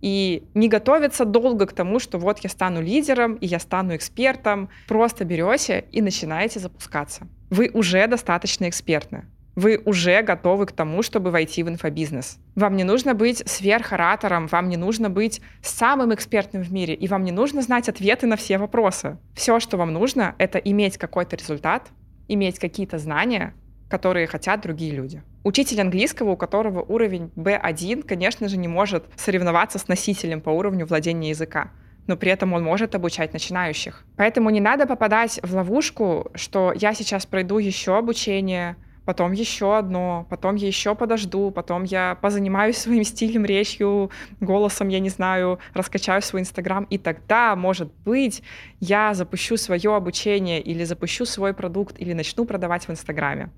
и 0.00 0.48
не 0.54 0.68
готовиться 0.68 1.24
долго 1.24 1.66
к 1.66 1.72
тому, 1.72 1.98
что 1.98 2.18
вот 2.18 2.38
я 2.38 2.48
стану 2.48 2.80
лидером 2.80 3.34
и 3.34 3.46
я 3.46 3.58
стану 3.58 3.96
экспертом. 3.96 4.70
Просто 4.86 5.24
берете 5.24 5.84
и 5.92 6.00
начинаете 6.00 6.60
запускаться. 6.60 7.26
Вы 7.50 7.70
уже 7.74 8.06
достаточно 8.06 8.68
экспертны 8.68 9.24
вы 9.56 9.80
уже 9.84 10.22
готовы 10.22 10.66
к 10.66 10.72
тому, 10.72 11.02
чтобы 11.02 11.30
войти 11.30 11.62
в 11.62 11.68
инфобизнес. 11.68 12.38
Вам 12.54 12.76
не 12.76 12.84
нужно 12.84 13.14
быть 13.14 13.42
сверхоратором, 13.48 14.46
вам 14.46 14.68
не 14.68 14.76
нужно 14.76 15.10
быть 15.10 15.40
самым 15.62 16.14
экспертным 16.14 16.62
в 16.62 16.72
мире, 16.72 16.94
и 16.94 17.08
вам 17.08 17.24
не 17.24 17.32
нужно 17.32 17.62
знать 17.62 17.88
ответы 17.88 18.26
на 18.26 18.36
все 18.36 18.58
вопросы. 18.58 19.18
Все, 19.34 19.60
что 19.60 19.76
вам 19.76 19.92
нужно, 19.92 20.34
это 20.38 20.58
иметь 20.58 20.98
какой-то 20.98 21.36
результат, 21.36 21.88
иметь 22.28 22.58
какие-то 22.58 22.98
знания, 22.98 23.54
которые 23.88 24.26
хотят 24.26 24.60
другие 24.60 24.92
люди. 24.92 25.22
Учитель 25.42 25.80
английского, 25.80 26.30
у 26.30 26.36
которого 26.36 26.82
уровень 26.82 27.30
B1, 27.34 28.02
конечно 28.02 28.48
же, 28.48 28.56
не 28.56 28.68
может 28.68 29.04
соревноваться 29.16 29.78
с 29.78 29.88
носителем 29.88 30.40
по 30.40 30.50
уровню 30.50 30.86
владения 30.86 31.30
языка 31.30 31.70
но 32.06 32.16
при 32.16 32.32
этом 32.32 32.52
он 32.54 32.64
может 32.64 32.96
обучать 32.96 33.32
начинающих. 33.32 34.04
Поэтому 34.16 34.50
не 34.50 34.58
надо 34.58 34.86
попадать 34.86 35.38
в 35.44 35.54
ловушку, 35.54 36.28
что 36.34 36.72
я 36.74 36.92
сейчас 36.92 37.24
пройду 37.24 37.58
еще 37.58 37.96
обучение, 37.96 38.76
потом 39.10 39.32
еще 39.32 39.76
одно, 39.76 40.24
потом 40.30 40.54
я 40.54 40.68
еще 40.68 40.94
подожду, 40.94 41.50
потом 41.50 41.82
я 41.82 42.16
позанимаюсь 42.22 42.78
своим 42.78 43.02
стилем, 43.02 43.44
речью, 43.44 44.12
голосом, 44.38 44.86
я 44.86 45.00
не 45.00 45.08
знаю, 45.08 45.58
раскачаю 45.74 46.22
свой 46.22 46.42
Инстаграм, 46.42 46.84
и 46.84 46.96
тогда, 46.96 47.56
может 47.56 47.92
быть, 48.04 48.44
я 48.78 49.12
запущу 49.14 49.56
свое 49.56 49.96
обучение 49.96 50.60
или 50.60 50.84
запущу 50.84 51.24
свой 51.24 51.52
продукт 51.54 51.96
или 51.98 52.12
начну 52.12 52.44
продавать 52.44 52.86
в 52.86 52.90
Инстаграме. 52.92 53.50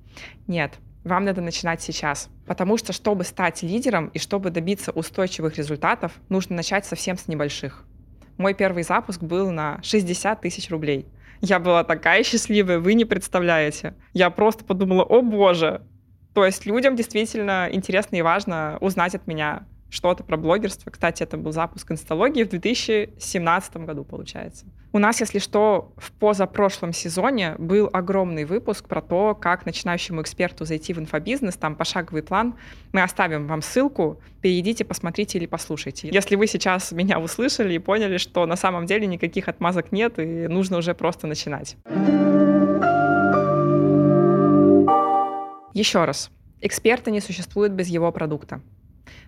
Нет, 0.46 0.72
вам 1.04 1.26
надо 1.26 1.42
начинать 1.42 1.82
сейчас. 1.82 2.30
Потому 2.46 2.78
что, 2.78 2.94
чтобы 2.94 3.24
стать 3.24 3.62
лидером 3.62 4.06
и 4.14 4.18
чтобы 4.18 4.48
добиться 4.48 4.90
устойчивых 4.90 5.58
результатов, 5.58 6.12
нужно 6.30 6.56
начать 6.56 6.86
совсем 6.86 7.18
с 7.18 7.28
небольших. 7.28 7.84
Мой 8.38 8.54
первый 8.54 8.84
запуск 8.84 9.20
был 9.20 9.50
на 9.50 9.82
60 9.82 10.40
тысяч 10.40 10.70
рублей— 10.70 11.04
я 11.42 11.58
была 11.58 11.82
такая 11.82 12.22
счастливая, 12.22 12.78
вы 12.78 12.94
не 12.94 13.04
представляете. 13.04 13.94
Я 14.14 14.30
просто 14.30 14.64
подумала, 14.64 15.02
о 15.02 15.22
боже. 15.22 15.82
То 16.34 16.46
есть 16.46 16.64
людям 16.66 16.96
действительно 16.96 17.68
интересно 17.70 18.16
и 18.16 18.22
важно 18.22 18.78
узнать 18.80 19.14
от 19.16 19.26
меня 19.26 19.66
что-то 19.90 20.22
про 20.22 20.36
блогерство. 20.36 20.90
Кстати, 20.90 21.24
это 21.24 21.36
был 21.36 21.52
запуск 21.52 21.90
инсталогии 21.90 22.44
в 22.44 22.48
2017 22.48 23.76
году, 23.78 24.04
получается. 24.04 24.66
У 24.94 24.98
нас, 24.98 25.20
если 25.20 25.38
что, 25.38 25.94
в 25.96 26.12
позапрошлом 26.12 26.92
сезоне 26.92 27.54
был 27.56 27.88
огромный 27.90 28.44
выпуск 28.44 28.88
про 28.88 29.00
то, 29.00 29.34
как 29.34 29.64
начинающему 29.64 30.20
эксперту 30.20 30.66
зайти 30.66 30.92
в 30.92 30.98
инфобизнес, 30.98 31.56
там 31.56 31.76
пошаговый 31.76 32.22
план. 32.22 32.56
Мы 32.92 33.02
оставим 33.02 33.46
вам 33.46 33.62
ссылку, 33.62 34.20
перейдите, 34.42 34.84
посмотрите 34.84 35.38
или 35.38 35.46
послушайте. 35.46 36.10
Если 36.12 36.36
вы 36.36 36.46
сейчас 36.46 36.92
меня 36.92 37.18
услышали 37.18 37.72
и 37.72 37.78
поняли, 37.78 38.18
что 38.18 38.44
на 38.44 38.56
самом 38.56 38.84
деле 38.84 39.06
никаких 39.06 39.48
отмазок 39.48 39.92
нет, 39.92 40.18
и 40.18 40.46
нужно 40.46 40.76
уже 40.76 40.94
просто 40.94 41.26
начинать. 41.26 41.76
Еще 45.72 46.04
раз. 46.04 46.30
Эксперта 46.60 47.10
не 47.10 47.20
существует 47.20 47.72
без 47.72 47.88
его 47.88 48.12
продукта. 48.12 48.60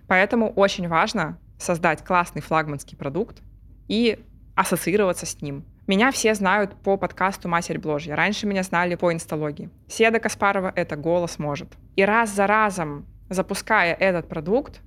Поэтому 0.07 0.51
очень 0.51 0.87
важно 0.87 1.39
создать 1.57 2.03
классный 2.03 2.43
флагманский 2.43 2.95
продукт 2.95 3.41
и 3.87 4.19
ассоциироваться 4.55 5.25
с 5.25 5.41
ним. 5.41 5.65
Меня 5.87 6.11
все 6.11 6.33
знают 6.33 6.75
по 6.81 6.97
подкасту 6.97 7.47
«Матерь 7.47 7.77
Бложья». 7.77 8.15
Раньше 8.15 8.47
меня 8.47 8.63
знали 8.63 8.95
по 8.95 9.13
инсталогии. 9.13 9.69
Седа 9.87 10.19
Каспарова— 10.19 10.71
это 10.75 10.95
«Голос 10.95 11.37
может». 11.37 11.73
И 11.95 12.03
раз 12.03 12.33
за 12.33 12.47
разом, 12.47 13.05
запуская 13.29 13.93
этот 13.93 14.27
продукт, 14.27 14.81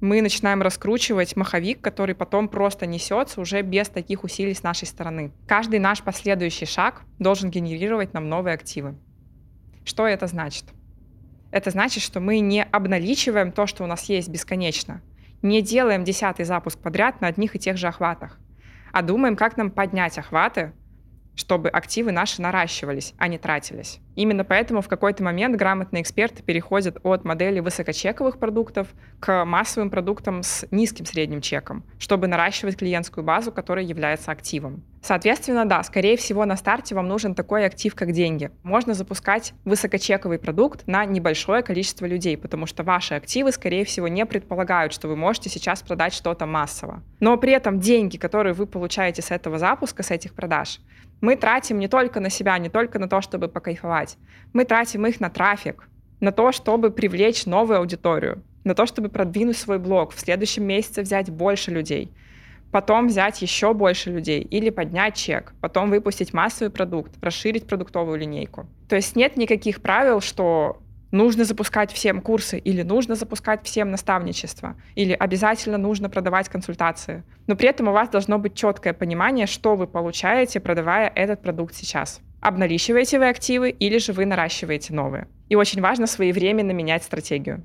мы 0.00 0.22
начинаем 0.22 0.62
раскручивать 0.62 1.36
маховик, 1.36 1.82
который 1.82 2.14
потом 2.14 2.48
просто 2.48 2.86
несется 2.86 3.40
уже 3.40 3.60
без 3.60 3.88
таких 3.88 4.24
усилий 4.24 4.54
с 4.54 4.62
нашей 4.62 4.86
стороны. 4.86 5.32
Каждый 5.46 5.78
наш 5.78 6.02
последующий 6.02 6.66
шаг 6.66 7.02
должен 7.18 7.50
генерировать 7.50 8.14
нам 8.14 8.28
новые 8.28 8.54
активы. 8.54 8.94
Что 9.84 10.06
это 10.06 10.26
значит? 10.26 10.64
Это 11.50 11.70
значит, 11.70 12.02
что 12.02 12.20
мы 12.20 12.38
не 12.38 12.62
обналичиваем 12.62 13.52
то, 13.52 13.66
что 13.66 13.84
у 13.84 13.86
нас 13.86 14.04
есть 14.04 14.28
бесконечно, 14.28 15.02
не 15.42 15.62
делаем 15.62 16.04
десятый 16.04 16.44
запуск 16.44 16.78
подряд 16.78 17.20
на 17.20 17.26
одних 17.26 17.56
и 17.56 17.58
тех 17.58 17.76
же 17.76 17.88
охватах, 17.88 18.38
а 18.92 19.02
думаем, 19.02 19.36
как 19.36 19.56
нам 19.56 19.70
поднять 19.70 20.18
охваты, 20.18 20.72
чтобы 21.34 21.68
активы 21.68 22.12
наши 22.12 22.42
наращивались, 22.42 23.14
а 23.18 23.28
не 23.28 23.38
тратились. 23.38 24.00
Именно 24.14 24.44
поэтому 24.44 24.82
в 24.82 24.88
какой-то 24.88 25.22
момент 25.22 25.56
грамотные 25.56 26.02
эксперты 26.02 26.42
переходят 26.42 26.98
от 27.02 27.24
модели 27.24 27.60
высокочековых 27.60 28.38
продуктов 28.38 28.88
к 29.20 29.44
массовым 29.44 29.90
продуктам 29.90 30.42
с 30.42 30.66
низким 30.70 31.06
средним 31.06 31.40
чеком, 31.40 31.84
чтобы 31.98 32.26
наращивать 32.26 32.76
клиентскую 32.76 33.24
базу, 33.24 33.52
которая 33.52 33.84
является 33.84 34.30
активом. 34.30 34.82
Соответственно, 35.02 35.64
да, 35.64 35.82
скорее 35.82 36.16
всего, 36.16 36.44
на 36.44 36.56
старте 36.56 36.94
вам 36.94 37.08
нужен 37.08 37.34
такой 37.34 37.64
актив, 37.64 37.94
как 37.94 38.12
деньги. 38.12 38.50
Можно 38.62 38.92
запускать 38.92 39.54
высокочековый 39.64 40.38
продукт 40.38 40.86
на 40.86 41.04
небольшое 41.06 41.62
количество 41.62 42.04
людей, 42.04 42.36
потому 42.36 42.66
что 42.66 42.82
ваши 42.82 43.14
активы, 43.14 43.50
скорее 43.50 43.84
всего, 43.86 44.08
не 44.08 44.26
предполагают, 44.26 44.92
что 44.92 45.08
вы 45.08 45.16
можете 45.16 45.48
сейчас 45.48 45.82
продать 45.82 46.12
что-то 46.12 46.44
массово. 46.44 47.02
Но 47.18 47.36
при 47.38 47.52
этом 47.52 47.80
деньги, 47.80 48.18
которые 48.18 48.52
вы 48.52 48.66
получаете 48.66 49.22
с 49.22 49.30
этого 49.30 49.58
запуска, 49.58 50.02
с 50.02 50.10
этих 50.10 50.34
продаж, 50.34 50.80
мы 51.22 51.36
тратим 51.36 51.78
не 51.78 51.88
только 51.88 52.20
на 52.20 52.28
себя, 52.28 52.58
не 52.58 52.68
только 52.68 52.98
на 52.98 53.08
то, 53.08 53.22
чтобы 53.22 53.48
покайфовать. 53.48 54.18
Мы 54.52 54.64
тратим 54.64 55.06
их 55.06 55.18
на 55.18 55.30
трафик, 55.30 55.88
на 56.20 56.30
то, 56.30 56.52
чтобы 56.52 56.90
привлечь 56.90 57.46
новую 57.46 57.78
аудиторию, 57.78 58.42
на 58.64 58.74
то, 58.74 58.84
чтобы 58.84 59.08
продвинуть 59.08 59.56
свой 59.56 59.78
блог, 59.78 60.12
в 60.12 60.20
следующем 60.20 60.64
месяце 60.64 61.00
взять 61.00 61.30
больше 61.30 61.70
людей, 61.70 62.12
потом 62.70 63.08
взять 63.08 63.42
еще 63.42 63.74
больше 63.74 64.10
людей 64.10 64.40
или 64.40 64.70
поднять 64.70 65.14
чек, 65.14 65.54
потом 65.60 65.90
выпустить 65.90 66.32
массовый 66.32 66.70
продукт, 66.70 67.12
расширить 67.22 67.66
продуктовую 67.66 68.18
линейку. 68.18 68.66
То 68.88 68.96
есть 68.96 69.16
нет 69.16 69.36
никаких 69.36 69.82
правил, 69.82 70.20
что 70.20 70.78
нужно 71.10 71.44
запускать 71.44 71.92
всем 71.92 72.20
курсы, 72.20 72.58
или 72.58 72.82
нужно 72.82 73.14
запускать 73.14 73.64
всем 73.64 73.90
наставничество, 73.90 74.76
или 74.94 75.12
обязательно 75.12 75.78
нужно 75.78 76.08
продавать 76.08 76.48
консультации. 76.48 77.24
Но 77.46 77.56
при 77.56 77.68
этом 77.68 77.88
у 77.88 77.92
вас 77.92 78.08
должно 78.08 78.38
быть 78.38 78.54
четкое 78.54 78.92
понимание, 78.92 79.46
что 79.46 79.76
вы 79.76 79.86
получаете, 79.86 80.60
продавая 80.60 81.10
этот 81.14 81.42
продукт 81.42 81.74
сейчас. 81.74 82.20
Обналичиваете 82.40 83.18
вы 83.18 83.28
активы 83.28 83.70
или 83.70 83.98
же 83.98 84.12
вы 84.12 84.24
наращиваете 84.24 84.94
новые. 84.94 85.28
И 85.48 85.56
очень 85.56 85.82
важно 85.82 86.06
своевременно 86.06 86.70
менять 86.70 87.02
стратегию. 87.02 87.62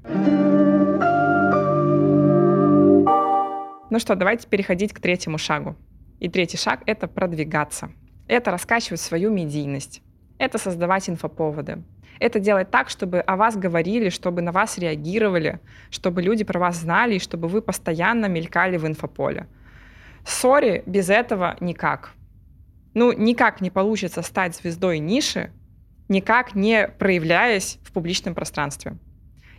Ну 3.90 4.00
что, 4.00 4.16
давайте 4.16 4.48
переходить 4.48 4.94
к 4.94 5.00
третьему 5.00 5.38
шагу. 5.38 5.76
И 6.20 6.30
третий 6.30 6.58
шаг— 6.58 6.82
это 6.86 7.08
продвигаться. 7.08 7.92
Это 8.28 8.52
раскачивать 8.52 9.02
свою 9.02 9.32
медийность. 9.32 10.02
Это 10.38 10.58
создавать 10.58 11.10
инфоповоды 11.10 11.84
это 12.20 12.40
делать 12.40 12.72
так, 12.72 12.90
чтобы 12.90 13.20
о 13.20 13.36
вас 13.36 13.58
говорили, 13.58 14.10
чтобы 14.10 14.42
на 14.42 14.52
вас 14.52 14.78
реагировали, 14.78 15.60
чтобы 15.90 16.22
люди 16.22 16.44
про 16.44 16.60
вас 16.60 16.78
знали, 16.78 17.16
и 17.16 17.20
чтобы 17.20 17.48
вы 17.48 17.62
постоянно 17.62 18.28
мелькали 18.28 18.78
в 18.78 18.88
инфополе. 18.88 19.48
Сори, 20.26 20.84
без 20.86 21.10
этого 21.10 21.56
никак. 21.60 22.14
Ну, 22.94 23.12
никак 23.12 23.62
не 23.62 23.70
получится 23.70 24.22
стать 24.22 24.56
звездой 24.56 25.00
ниши, 25.00 25.52
никак 26.08 26.56
не 26.56 26.88
проявляясь 26.88 27.80
в 27.84 27.92
публичном 27.92 28.34
пространстве. 28.34 28.98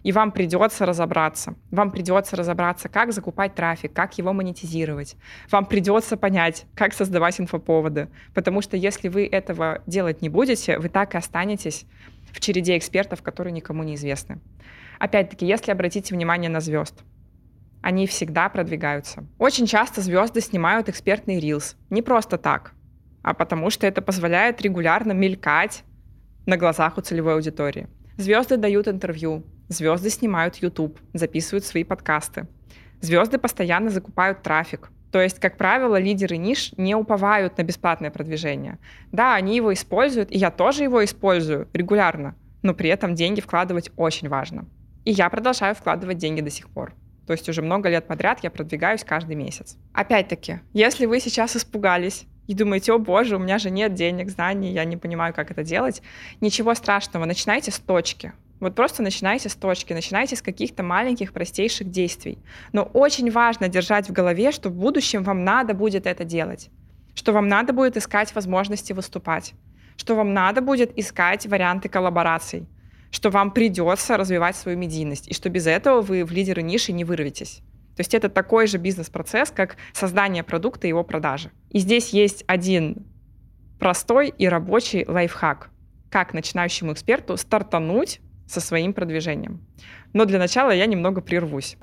И 0.06 0.12
вам 0.12 0.30
придется 0.30 0.86
разобраться. 0.86 1.56
Вам 1.72 1.90
придется 1.90 2.36
разобраться, 2.36 2.88
как 2.88 3.12
закупать 3.12 3.56
трафик, 3.56 3.92
как 3.92 4.16
его 4.18 4.32
монетизировать. 4.32 5.16
Вам 5.50 5.66
придется 5.66 6.16
понять, 6.16 6.64
как 6.76 6.94
создавать 6.94 7.40
инфоповоды. 7.40 8.08
Потому 8.32 8.62
что 8.62 8.76
если 8.76 9.08
вы 9.08 9.26
этого 9.26 9.82
делать 9.88 10.22
не 10.22 10.28
будете, 10.28 10.78
вы 10.78 10.90
так 10.90 11.16
и 11.16 11.18
останетесь 11.18 11.86
в 12.30 12.38
череде 12.38 12.78
экспертов, 12.78 13.20
которые 13.20 13.52
никому 13.52 13.82
не 13.82 13.96
известны. 13.96 14.38
Опять-таки, 15.00 15.44
если 15.44 15.72
обратите 15.72 16.14
внимание 16.14 16.50
на 16.50 16.60
звезд, 16.60 17.02
они 17.82 18.06
всегда 18.06 18.48
продвигаются. 18.48 19.24
Очень 19.38 19.66
часто 19.66 20.02
звезды 20.02 20.40
снимают 20.40 20.88
экспертный 20.88 21.40
рилс. 21.40 21.74
Не 21.90 22.02
просто 22.02 22.38
так, 22.38 22.74
а 23.24 23.34
потому 23.34 23.70
что 23.70 23.88
это 23.88 24.02
позволяет 24.02 24.62
регулярно 24.62 25.10
мелькать 25.10 25.82
на 26.46 26.56
глазах 26.56 26.96
у 26.96 27.00
целевой 27.00 27.34
аудитории. 27.34 27.88
Звезды 28.18 28.56
дают 28.56 28.86
интервью, 28.86 29.42
звезды 29.68 30.10
снимают 30.10 30.56
YouTube, 30.56 30.98
записывают 31.12 31.64
свои 31.64 31.84
подкасты. 31.84 32.46
Звезды 33.00 33.38
постоянно 33.38 33.90
закупают 33.90 34.42
трафик, 34.42 34.90
то 35.16 35.20
есть, 35.22 35.38
как 35.38 35.56
правило, 35.56 35.96
лидеры 35.96 36.36
ниш 36.36 36.72
не 36.76 36.94
уповают 36.94 37.56
на 37.58 37.62
бесплатное 37.62 38.10
продвижение. 38.10 38.78
Да, 39.12 39.34
они 39.34 39.56
его 39.56 39.72
используют, 39.72 40.30
и 40.30 40.38
я 40.38 40.50
тоже 40.50 40.82
его 40.82 41.04
использую 41.04 41.68
регулярно, 41.72 42.34
но 42.62 42.74
при 42.74 42.90
этом 42.90 43.14
деньги 43.14 43.40
вкладывать 43.40 43.90
очень 43.96 44.28
важно. 44.28 44.66
И 45.04 45.12
я 45.12 45.30
продолжаю 45.30 45.74
вкладывать 45.74 46.18
деньги 46.18 46.40
до 46.40 46.50
сих 46.50 46.68
пор. 46.68 46.92
То 47.26 47.32
есть 47.32 47.48
уже 47.48 47.62
много 47.62 47.88
лет 47.88 48.06
подряд 48.06 48.40
я 48.42 48.50
продвигаюсь 48.50 49.04
каждый 49.04 49.36
месяц. 49.36 49.78
Опять-таки, 49.92 50.60
если 50.72 51.06
вы 51.06 51.20
сейчас 51.20 51.56
испугались, 51.56 52.26
и 52.46 52.54
думаете, 52.54 52.92
о 52.92 52.98
боже, 52.98 53.36
у 53.36 53.38
меня 53.40 53.58
же 53.58 53.70
нет 53.70 53.94
денег, 53.94 54.30
знаний, 54.30 54.72
я 54.72 54.84
не 54.84 54.96
понимаю, 54.96 55.34
как 55.34 55.50
это 55.50 55.64
делать. 55.64 56.02
Ничего 56.40 56.74
страшного, 56.74 57.24
начинайте 57.24 57.72
с 57.72 57.78
точки. 57.78 58.32
Вот 58.58 58.74
просто 58.74 59.02
начинайте 59.02 59.48
с 59.48 59.54
точки, 59.54 59.92
начинайте 59.92 60.34
с 60.34 60.42
каких-то 60.42 60.82
маленьких, 60.82 61.32
простейших 61.32 61.90
действий. 61.90 62.38
Но 62.72 62.84
очень 62.84 63.30
важно 63.30 63.68
держать 63.68 64.08
в 64.08 64.12
голове, 64.12 64.50
что 64.50 64.70
в 64.70 64.74
будущем 64.74 65.22
вам 65.22 65.44
надо 65.44 65.74
будет 65.74 66.06
это 66.06 66.24
делать, 66.24 66.70
что 67.14 67.32
вам 67.32 67.48
надо 67.48 67.72
будет 67.72 67.96
искать 67.96 68.34
возможности 68.34 68.92
выступать, 68.94 69.52
что 69.96 70.14
вам 70.14 70.32
надо 70.32 70.62
будет 70.62 70.98
искать 70.98 71.46
варианты 71.46 71.88
коллабораций, 71.88 72.66
что 73.10 73.30
вам 73.30 73.50
придется 73.50 74.16
развивать 74.16 74.56
свою 74.56 74.78
медийность, 74.78 75.28
и 75.28 75.34
что 75.34 75.50
без 75.50 75.66
этого 75.66 76.00
вы 76.00 76.24
в 76.24 76.32
лидеры 76.32 76.62
ниши 76.62 76.92
не 76.92 77.04
вырветесь. 77.04 77.62
То 77.94 78.00
есть 78.00 78.14
это 78.14 78.28
такой 78.28 78.66
же 78.66 78.76
бизнес-процесс, 78.76 79.50
как 79.50 79.76
создание 79.92 80.42
продукта 80.42 80.86
и 80.86 80.90
его 80.90 81.02
продажи. 81.02 81.50
И 81.70 81.78
здесь 81.78 82.10
есть 82.10 82.44
один 82.46 83.06
простой 83.78 84.28
и 84.28 84.48
рабочий 84.48 85.04
лайфхак. 85.06 85.70
Как 86.10 86.34
начинающему 86.34 86.92
эксперту 86.92 87.36
стартануть 87.36 88.20
со 88.46 88.60
своим 88.60 88.92
продвижением. 88.92 89.60
Но 90.12 90.24
для 90.24 90.38
начала 90.38 90.70
я 90.70 90.86
немного 90.86 91.20
прервусь. 91.20 91.76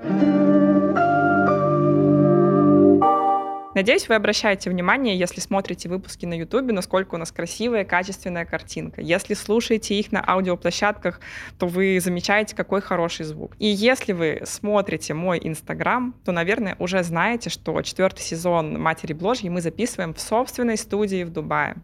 Надеюсь, 3.74 4.08
вы 4.08 4.14
обращаете 4.14 4.70
внимание, 4.70 5.18
если 5.18 5.40
смотрите 5.40 5.88
выпуски 5.88 6.26
на 6.26 6.34
YouTube, 6.34 6.70
насколько 6.70 7.16
у 7.16 7.18
нас 7.18 7.32
красивая, 7.32 7.84
качественная 7.84 8.44
картинка. 8.44 9.00
Если 9.00 9.34
слушаете 9.34 9.98
их 9.98 10.12
на 10.12 10.24
аудиоплощадках, 10.24 11.20
то 11.58 11.66
вы 11.66 11.98
замечаете, 12.00 12.54
какой 12.54 12.80
хороший 12.80 13.24
звук. 13.24 13.56
И 13.58 13.66
если 13.66 14.12
вы 14.12 14.42
смотрите 14.44 15.12
мой 15.12 15.40
Инстаграм, 15.42 16.14
то, 16.24 16.30
наверное, 16.30 16.76
уже 16.78 17.02
знаете, 17.02 17.50
что 17.50 17.82
четвертый 17.82 18.22
сезон 18.22 18.80
«Матери 18.80 19.12
Бложьи» 19.12 19.50
мы 19.50 19.60
записываем 19.60 20.14
в 20.14 20.20
собственной 20.20 20.76
студии 20.76 21.24
в 21.24 21.30
Дубае 21.30 21.74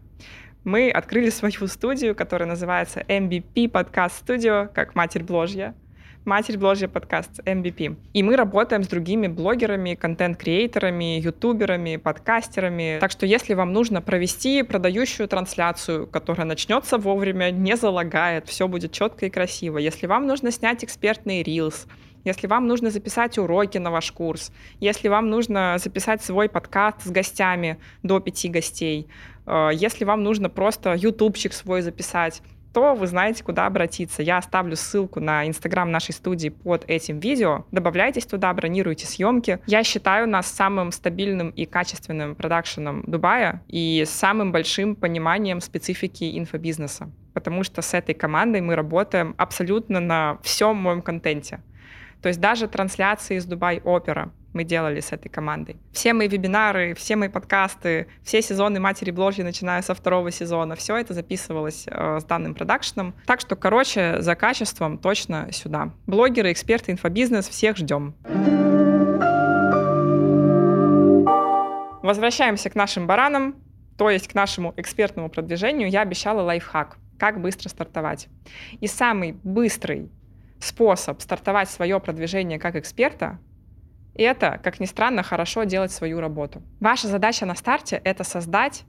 мы 0.63 0.91
открыли 0.91 1.29
свою 1.29 1.67
студию, 1.67 2.15
которая 2.15 2.47
называется 2.47 3.03
MVP 3.07 3.71
Podcast 3.71 4.13
Studio, 4.25 4.69
как 4.73 4.95
«Матерь 4.95 5.23
Бложья». 5.23 5.73
Матерь 6.23 6.59
Бложья 6.59 6.87
подкаст 6.87 7.39
MVP. 7.39 7.95
И 8.13 8.21
мы 8.21 8.35
работаем 8.35 8.83
с 8.83 8.87
другими 8.87 9.25
блогерами, 9.25 9.95
контент-креаторами, 9.95 11.19
ютуберами, 11.19 11.95
подкастерами. 11.95 12.99
Так 13.01 13.09
что 13.09 13.25
если 13.25 13.55
вам 13.55 13.73
нужно 13.73 14.03
провести 14.03 14.61
продающую 14.61 15.27
трансляцию, 15.27 16.05
которая 16.05 16.45
начнется 16.45 16.99
вовремя, 16.99 17.49
не 17.49 17.75
залагает, 17.75 18.47
все 18.47 18.67
будет 18.67 18.91
четко 18.91 19.25
и 19.25 19.29
красиво. 19.31 19.79
Если 19.79 20.05
вам 20.05 20.27
нужно 20.27 20.51
снять 20.51 20.83
экспертный 20.83 21.41
рилс, 21.41 21.87
если 22.23 22.47
вам 22.47 22.67
нужно 22.67 22.89
записать 22.89 23.37
уроки 23.37 23.77
на 23.77 23.91
ваш 23.91 24.11
курс, 24.11 24.51
если 24.79 25.07
вам 25.07 25.29
нужно 25.29 25.77
записать 25.77 26.23
свой 26.23 26.49
подкаст 26.49 27.03
с 27.03 27.09
гостями 27.09 27.77
до 28.03 28.19
пяти 28.19 28.49
гостей, 28.49 29.07
э, 29.45 29.69
если 29.73 30.05
вам 30.05 30.23
нужно 30.23 30.49
просто 30.49 30.93
ютубчик 30.93 31.53
свой 31.53 31.81
записать, 31.81 32.41
то 32.73 32.95
вы 32.95 33.07
знаете, 33.07 33.43
куда 33.43 33.65
обратиться. 33.65 34.23
Я 34.23 34.37
оставлю 34.37 34.75
ссылку 34.75 35.19
на 35.19 35.47
инстаграм 35.47 35.91
нашей 35.91 36.13
студии 36.13 36.49
под 36.49 36.85
этим 36.87 37.19
видео. 37.19 37.65
Добавляйтесь 37.71 38.25
туда, 38.25 38.53
бронируйте 38.53 39.05
съемки. 39.05 39.59
Я 39.67 39.83
считаю 39.83 40.27
нас 40.27 40.47
самым 40.47 40.91
стабильным 40.91 41.49
и 41.49 41.65
качественным 41.65 42.35
продакшеном 42.35 43.03
Дубая 43.05 43.61
и 43.67 44.03
самым 44.07 44.51
большим 44.51 44.95
пониманием 44.95 45.59
специфики 45.59 46.37
инфобизнеса. 46.37 47.11
Потому 47.33 47.63
что 47.63 47.81
с 47.81 47.93
этой 47.93 48.15
командой 48.15 48.61
мы 48.61 48.75
работаем 48.75 49.35
абсолютно 49.37 49.99
на 49.99 50.37
всем 50.43 50.77
моем 50.77 51.01
контенте. 51.01 51.61
То 52.21 52.27
есть 52.27 52.39
даже 52.39 52.67
трансляции 52.67 53.37
из 53.37 53.45
Дубай 53.45 53.81
Опера 53.83 54.31
мы 54.53 54.63
делали 54.63 54.99
с 54.99 55.11
этой 55.11 55.29
командой. 55.29 55.77
Все 55.91 56.13
мои 56.13 56.27
вебинары, 56.27 56.93
все 56.93 57.15
мои 57.15 57.29
подкасты, 57.29 58.07
все 58.23 58.41
сезоны 58.41 58.79
«Матери 58.79 59.11
Бложьи», 59.11 59.43
начиная 59.43 59.81
со 59.81 59.93
второго 59.95 60.29
сезона, 60.29 60.75
все 60.75 60.97
это 60.97 61.13
записывалось 61.13 61.85
э, 61.87 62.19
с 62.19 62.23
данным 62.25 62.53
продакшеном. 62.53 63.15
Так 63.25 63.39
что, 63.39 63.55
короче, 63.55 64.21
за 64.21 64.35
качеством 64.35 64.97
точно 64.97 65.47
сюда. 65.51 65.93
Блогеры, 66.05 66.51
эксперты, 66.51 66.91
инфобизнес, 66.91 67.47
всех 67.47 67.77
ждем. 67.77 68.13
Возвращаемся 72.03 72.69
к 72.69 72.75
нашим 72.75 73.07
баранам, 73.07 73.55
то 73.97 74.09
есть 74.09 74.27
к 74.27 74.33
нашему 74.33 74.73
экспертному 74.75 75.29
продвижению. 75.29 75.89
Я 75.89 76.01
обещала 76.01 76.41
лайфхак, 76.41 76.97
как 77.17 77.39
быстро 77.39 77.69
стартовать. 77.69 78.27
И 78.79 78.87
самый 78.87 79.33
быстрый 79.43 80.09
способ 80.61 81.21
стартовать 81.21 81.69
свое 81.69 81.99
продвижение 81.99 82.59
как 82.59 82.75
эксперта— 82.75 83.39
это, 84.13 84.59
как 84.63 84.79
ни 84.79 84.85
странно, 84.85 85.23
хорошо 85.23 85.63
делать 85.63 85.91
свою 85.91 86.19
работу. 86.19 86.61
Ваша 86.79 87.07
задача 87.07 87.45
на 87.45 87.55
старте— 87.55 88.01
это 88.03 88.23
создать 88.23 88.83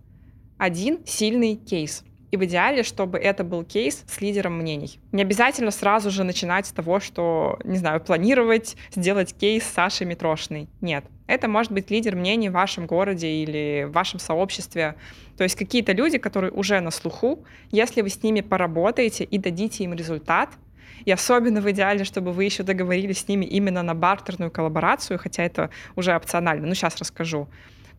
один 0.59 1.05
сильный 1.07 1.57
кейс. 1.57 2.05
И 2.31 2.37
в 2.39 2.45
идеале, 2.47 2.83
чтобы 2.83 3.19
это 3.19 3.45
был 3.45 3.63
кейс 3.63 4.05
с 4.07 4.21
лидером 4.23 4.57
мнений. 4.57 4.99
Не 5.13 5.21
обязательно 5.21 5.71
сразу 5.71 6.11
же 6.11 6.25
начинать 6.25 6.67
с 6.67 6.73
того, 6.73 6.99
что, 6.99 7.59
не 7.63 7.77
знаю, 7.77 8.01
планировать 8.01 8.77
сделать 8.95 9.35
кейс 9.35 9.65
с 9.65 9.73
Сашей 9.73 10.07
Митрошиной. 10.07 10.71
Нет. 10.81 11.05
Это 11.27 11.47
может 11.47 11.73
быть 11.73 11.91
лидер 11.91 12.17
мнений 12.17 12.49
в 12.49 12.53
вашем 12.53 12.87
городе 12.87 13.29
или 13.29 13.85
в 13.87 13.93
вашем 13.93 14.19
сообществе. 14.19 14.97
То 15.37 15.45
есть 15.45 15.57
какие-то 15.57 15.93
люди, 15.93 16.17
которые 16.17 16.53
уже 16.53 16.81
на 16.81 16.91
слуху, 16.91 17.45
если 17.71 18.01
вы 18.01 18.09
с 18.09 18.23
ними 18.23 18.41
поработаете 18.41 19.25
и 19.25 19.37
дадите 19.37 19.85
им 19.85 19.93
результат— 19.93 20.51
и 21.05 21.11
особенно 21.11 21.61
в 21.61 21.71
идеале, 21.71 22.05
чтобы 22.05 22.33
вы 22.33 22.45
еще 22.45 22.63
договорились 22.63 23.21
с 23.21 23.29
ними 23.29 23.45
именно 23.45 23.83
на 23.83 23.95
бартерную 23.95 24.51
коллаборацию, 24.51 25.19
хотя 25.19 25.43
это 25.43 25.71
уже 25.97 26.15
опционально, 26.15 26.67
ну 26.67 26.75
сейчас 26.75 26.97
расскажу 26.99 27.49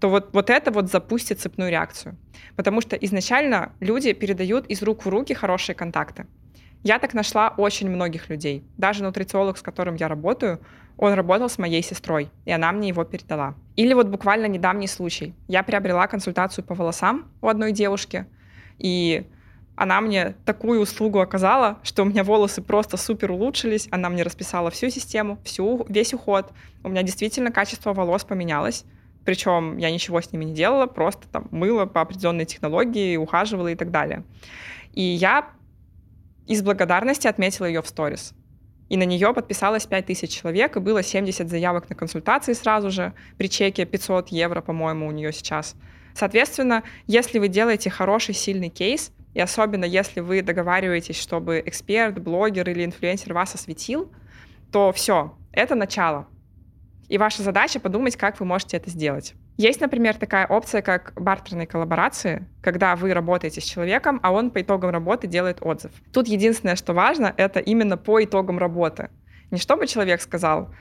то 0.04 0.10
вот, 0.10 0.34
вот 0.34 0.50
это 0.50 0.70
вот 0.70 0.92
запустит 0.92 1.40
цепную 1.40 1.72
реакцию. 1.72 2.18
Потому 2.58 2.82
что 2.82 2.98
изначально 2.98 3.72
люди 3.80 4.12
передают 4.12 4.68
из 4.68 4.84
рук 4.84 5.06
в 5.06 5.08
руки 5.08 5.34
хорошие 5.34 5.76
контакты. 5.76 6.26
Я 6.84 7.00
так 7.00 7.14
нашла 7.14 7.54
очень 7.56 7.90
многих 7.90 8.28
людей. 8.28 8.66
Даже 8.78 9.02
нутрициолог, 9.02 9.58
с 9.58 9.62
которым 9.62 9.96
я 9.96 10.10
работаю, 10.10 10.60
он 10.98 11.14
работал 11.14 11.48
с 11.48 11.58
моей 11.58 11.82
сестрой, 11.82 12.30
и 12.44 12.52
она 12.52 12.74
мне 12.74 12.90
его 12.90 13.06
передала. 13.06 13.56
Или 13.78 13.94
вот 13.94 14.08
буквально 14.08 14.48
недавний 14.48 14.88
случай. 14.88 15.34
Я 15.48 15.64
приобрела 15.64 16.06
консультацию 16.08 16.66
по 16.66 16.76
волосам 16.76 17.32
у 17.42 17.48
одной 17.48 17.72
девушки, 17.72 18.26
и 18.80 19.26
она 19.76 20.02
мне 20.02 20.36
такую 20.46 20.82
услугу 20.82 21.20
оказала, 21.20 21.80
что 21.84 22.04
у 22.04 22.06
меня 22.06 22.24
волосы 22.24 22.62
просто 22.62 22.96
супер 22.98 23.32
улучшились. 23.32 23.88
Она 23.92 24.10
мне 24.10 24.24
расписала 24.24 24.70
всю 24.70 24.90
систему, 24.90 25.40
всю, 25.44 25.86
весь 25.90 26.14
уход. 26.14 26.52
У 26.84 26.90
меня 26.90 27.02
действительно 27.02 27.52
качество 27.52 27.94
волос 27.94 28.24
поменялось. 28.24 28.86
Причем 29.26 29.78
я 29.78 29.90
ничего 29.90 30.22
с 30.22 30.32
ними 30.32 30.46
не 30.46 30.54
делала, 30.54 30.86
просто 30.86 31.28
там 31.28 31.48
мыла 31.50 31.86
по 31.86 32.02
определенной 32.02 32.46
технологии, 32.46 33.18
ухаживала 33.18 33.70
и 33.70 33.76
так 33.76 33.90
далее. 33.90 34.24
И 34.94 35.02
я 35.02 35.50
из 36.46 36.62
благодарности 36.62 37.28
отметила 37.28 37.66
ее 37.66 37.82
в 37.82 37.88
сторис. 37.88 38.34
И 38.90 38.98
на 38.98 39.04
нее 39.04 39.34
подписалось 39.34 39.86
5000 39.86 40.30
человек, 40.30 40.76
и 40.76 40.80
было 40.80 41.02
70 41.02 41.50
заявок 41.50 41.90
на 41.90 41.96
консультации 41.96 42.54
сразу 42.54 42.92
же, 42.92 43.14
при 43.38 43.50
чеке 43.50 43.86
500 43.86 44.30
евро, 44.30 44.62
по-моему, 44.62 45.08
у 45.08 45.12
нее 45.12 45.32
сейчас. 45.32 45.76
Соответственно, 46.14 46.84
если 47.08 47.40
вы 47.40 47.48
делаете 47.48 47.90
хороший, 47.90 48.36
сильный 48.36 48.70
кейс, 48.70 49.12
и 49.34 49.42
особенно 49.42 49.86
если 49.86 50.20
вы 50.20 50.42
договариваетесь, 50.42 51.20
чтобы 51.20 51.62
эксперт, 51.66 52.20
блогер 52.20 52.70
или 52.70 52.86
инфлюенсер 52.86 53.34
вас 53.34 53.56
осветил, 53.56 54.12
то 54.72 54.92
все, 54.92 55.36
это 55.52 55.76
начало. 55.76 56.28
И 57.10 57.18
ваша 57.18 57.44
задача 57.44 57.80
подумать, 57.80 58.16
как 58.16 58.40
вы 58.40 58.46
можете 58.46 58.78
это 58.78 58.90
сделать. 58.90 59.34
Есть, 59.58 59.82
например, 59.82 60.16
такая 60.16 60.48
опция, 60.48 60.82
как 60.82 61.14
бартерные 61.16 61.68
коллаборации, 61.68 62.48
когда 62.62 62.96
вы 62.96 63.14
работаете 63.14 63.62
с 63.62 63.64
человеком, 63.64 64.20
а 64.24 64.32
он 64.32 64.50
по 64.50 64.62
итогам 64.62 64.90
работы 64.90 65.28
делает 65.28 65.60
отзыв. 65.62 65.92
Тут 66.12 66.28
единственное, 66.28 66.76
что 66.76 66.94
важно, 66.94 67.34
это 67.38 67.60
именно 67.60 67.98
по 67.98 68.24
итогам 68.24 68.58
работы. 68.58 69.12
Не 69.52 69.60
чтобы 69.60 69.86
человек 69.86 70.22
сказал, 70.22 70.74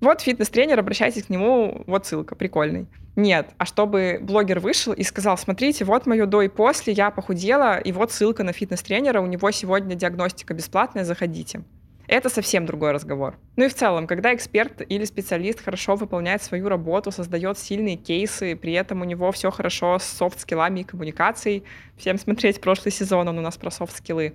вот 0.00 0.20
фитнес-тренер, 0.20 0.78
обращайтесь 0.78 1.24
к 1.24 1.28
нему, 1.28 1.82
вот 1.86 2.06
ссылка, 2.06 2.34
прикольный. 2.34 2.86
Нет, 3.16 3.50
а 3.58 3.64
чтобы 3.64 4.18
блогер 4.22 4.60
вышел 4.60 4.92
и 4.92 5.02
сказал, 5.02 5.36
смотрите, 5.36 5.84
вот 5.84 6.06
мое 6.06 6.24
до 6.26 6.42
и 6.42 6.48
после, 6.48 6.92
я 6.92 7.10
похудела, 7.10 7.78
и 7.78 7.90
вот 7.90 8.12
ссылка 8.12 8.44
на 8.44 8.52
фитнес-тренера, 8.52 9.20
у 9.20 9.26
него 9.26 9.50
сегодня 9.50 9.96
диагностика 9.96 10.54
бесплатная, 10.54 11.04
заходите. 11.04 11.62
Это 12.06 12.30
совсем 12.30 12.64
другой 12.64 12.92
разговор. 12.92 13.36
Ну 13.56 13.66
и 13.66 13.68
в 13.68 13.74
целом, 13.74 14.06
когда 14.06 14.34
эксперт 14.34 14.80
или 14.88 15.04
специалист 15.04 15.60
хорошо 15.60 15.94
выполняет 15.94 16.42
свою 16.42 16.70
работу, 16.70 17.10
создает 17.10 17.58
сильные 17.58 17.96
кейсы, 17.96 18.56
при 18.56 18.72
этом 18.72 19.02
у 19.02 19.04
него 19.04 19.30
все 19.30 19.50
хорошо 19.50 19.98
с 19.98 20.04
софт-скиллами 20.04 20.80
и 20.80 20.84
коммуникацией, 20.84 21.64
всем 21.98 22.16
смотреть 22.16 22.62
прошлый 22.62 22.92
сезон, 22.92 23.28
он 23.28 23.38
у 23.38 23.42
нас 23.42 23.58
про 23.58 23.70
софт-скиллы, 23.70 24.34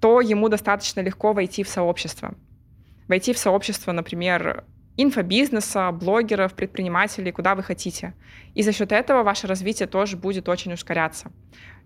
то 0.00 0.22
ему 0.22 0.48
достаточно 0.48 1.00
легко 1.00 1.34
войти 1.34 1.62
в 1.62 1.68
сообщество. 1.68 2.34
Войти 3.06 3.34
в 3.34 3.38
сообщество, 3.38 3.92
например, 3.92 4.64
инфобизнеса, 5.02 5.90
блогеров, 5.92 6.54
предпринимателей, 6.54 7.32
куда 7.32 7.54
вы 7.54 7.62
хотите. 7.62 8.14
И 8.54 8.62
за 8.62 8.72
счет 8.72 8.92
этого 8.92 9.22
ваше 9.22 9.46
развитие 9.46 9.86
тоже 9.86 10.16
будет 10.16 10.48
очень 10.48 10.72
ускоряться. 10.72 11.30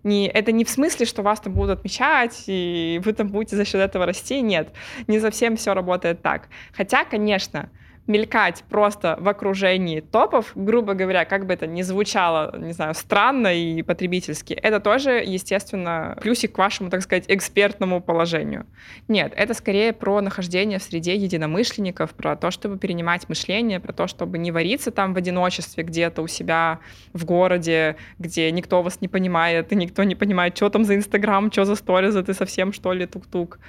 Не, 0.03 0.27
это 0.27 0.51
не 0.51 0.63
в 0.63 0.69
смысле, 0.69 1.05
что 1.05 1.23
вас 1.23 1.39
там 1.39 1.53
будут 1.53 1.79
отмечать, 1.79 2.43
и 2.47 3.01
вы 3.03 3.13
там 3.13 3.27
будете 3.29 3.55
за 3.55 3.65
счет 3.65 3.81
этого 3.81 4.05
расти. 4.05 4.41
Нет, 4.41 4.73
не 5.07 5.19
совсем 5.19 5.55
все 5.55 5.73
работает 5.73 6.21
так. 6.21 6.47
Хотя, 6.73 7.05
конечно, 7.05 7.69
мелькать 8.07 8.63
просто 8.69 9.17
в 9.19 9.27
окружении 9.27 9.99
топов, 9.99 10.51
грубо 10.55 10.93
говоря, 10.93 11.25
как 11.25 11.45
бы 11.45 11.53
это 11.53 11.67
ни 11.67 11.81
звучало, 11.81 12.55
не 12.57 12.73
знаю, 12.73 12.93
странно 12.93 13.53
и 13.53 13.81
потребительски, 13.81 14.53
это 14.53 14.79
тоже, 14.79 15.23
естественно, 15.25 16.17
плюсик 16.21 16.53
к 16.53 16.57
вашему, 16.57 16.89
так 16.89 17.01
сказать, 17.01 17.25
экспертному 17.27 18.01
положению. 18.01 18.67
Нет, 19.07 19.33
это 19.35 19.53
скорее 19.53 19.93
про 19.93 20.21
нахождение 20.21 20.79
в 20.79 20.83
среде 20.83 21.15
единомышленников, 21.15 22.11
про 22.11 22.35
то, 22.35 22.51
чтобы 22.51 22.77
перенимать 22.77 23.27
мышление, 23.27 23.79
про 23.79 23.93
то, 23.93 24.07
чтобы 24.07 24.37
не 24.37 24.51
вариться 24.51 24.91
там 24.91 25.13
в 25.13 25.17
одиночестве 25.17 25.83
где-то 25.83 26.21
у 26.21 26.27
себя 26.27 26.79
в 27.13 27.25
городе, 27.25 27.95
где 28.19 28.51
никто 28.51 28.81
вас 28.81 29.01
не 29.01 29.07
понимает, 29.07 29.71
и 29.71 29.75
никто 29.75 30.03
не 30.03 30.15
понимает, 30.15 30.55
что 30.55 30.69
там 30.69 30.85
за 30.85 30.95
Инстаграм, 30.95 31.51
что 31.51 31.65
за 31.65 31.75
сторизы, 31.75 32.23
ты 32.23 32.33
совсем 32.33 32.71
что 32.73 32.93
ли 32.93 33.05
тук-тук. 33.05 33.59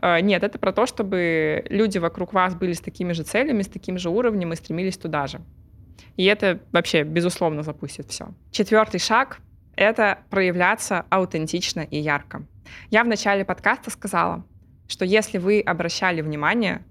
Э, 0.00 0.20
нет, 0.20 0.42
это 0.42 0.58
про 0.58 0.72
то, 0.72 0.86
чтобы 0.86 1.64
люди 1.68 1.98
вокруг 1.98 2.32
вас 2.32 2.54
были 2.54 2.72
с 2.72 2.80
такими 2.80 3.12
же 3.12 3.22
целями, 3.22 3.62
с 3.62 3.68
таким 3.82 3.98
же 3.98 4.10
уровнем 4.10 4.52
и 4.52 4.56
стремились 4.56 4.96
туда 4.96 5.26
же. 5.26 5.40
И 6.16 6.24
это 6.24 6.60
вообще, 6.70 7.02
безусловно, 7.02 7.64
запустит 7.64 8.10
все. 8.10 8.28
Четвертый 8.52 9.00
шаг— 9.00 9.40
это 9.76 10.20
проявляться 10.30 11.04
аутентично 11.10 11.80
и 11.80 11.98
ярко. 11.98 12.44
Я 12.90 13.02
в 13.02 13.08
начале 13.08 13.44
подкаста 13.44 13.90
сказала, 13.90 14.44
что 14.86 15.04
если 15.04 15.38
вы 15.38 15.60
обращали 15.60 16.20
внимание, 16.20 16.84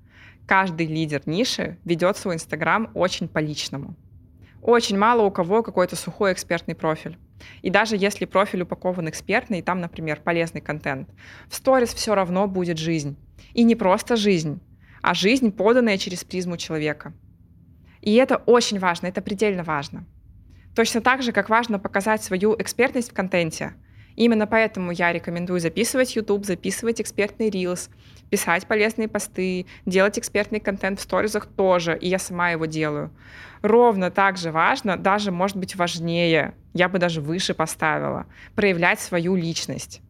каждый 0.45 0.88
лидер 0.88 1.21
ниши 1.25 1.77
ведет 1.86 2.17
свой 2.17 2.36
Инстаграм 2.36 2.91
очень 2.93 3.30
по-личному. 3.30 3.95
Очень 4.62 4.97
мало 4.97 5.21
у 5.21 5.32
кого 5.32 5.63
какой-то 5.63 5.95
сухой 5.95 6.34
экспертный 6.34 6.75
профиль. 6.75 7.17
И 7.62 7.69
даже 7.69 7.95
если 7.95 8.25
профиль 8.25 8.63
упакован 8.63 9.08
экспертный, 9.08 9.60
и 9.60 9.63
там, 9.63 9.80
например, 9.80 10.19
полезный 10.21 10.62
контент, 10.62 11.10
в 11.47 11.56
сторис 11.56 11.93
все 11.93 12.15
равно 12.15 12.47
будет 12.47 12.77
жизнь. 12.77 13.15
И 13.54 13.63
не 13.63 13.75
просто 13.75 14.17
жизнь, 14.17 14.60
а 15.01 15.13
жизнь, 15.13 15.51
поданная 15.51 15.97
через 15.97 16.23
призму 16.23 16.57
человека. 16.57 17.13
И 18.01 18.15
это 18.15 18.37
очень 18.37 18.79
важно, 18.79 19.07
это 19.07 19.21
предельно 19.21 19.63
важно. 19.63 20.05
Точно 20.75 21.01
так 21.01 21.21
же, 21.21 21.31
как 21.31 21.49
важно 21.49 21.79
показать 21.79 22.23
свою 22.23 22.55
экспертность 22.59 23.11
в 23.11 23.13
контенте. 23.13 23.73
Именно 24.15 24.47
поэтому 24.47 24.91
я 24.91 25.13
рекомендую 25.13 25.59
записывать 25.59 26.15
YouTube, 26.15 26.45
записывать 26.45 27.01
экспертный 27.01 27.49
Reels, 27.49 27.89
писать 28.29 28.67
полезные 28.67 29.07
посты, 29.07 29.65
делать 29.85 30.19
экспертный 30.19 30.59
контент 30.59 30.99
в 30.99 31.03
сторизах 31.03 31.45
тоже, 31.45 31.97
и 31.97 32.07
я 32.07 32.19
сама 32.19 32.51
его 32.51 32.65
делаю. 32.65 33.11
Ровно 33.61 34.11
так 34.11 34.37
же 34.37 34.51
важно, 34.51 34.97
даже, 34.97 35.31
может 35.31 35.57
быть, 35.57 35.75
важнее, 35.75 36.55
я 36.73 36.89
бы 36.89 36.99
даже 36.99 37.21
выше 37.21 37.53
поставила, 37.53 38.25
проявлять 38.55 38.99
свою 38.99 39.35
личность, 39.35 40.01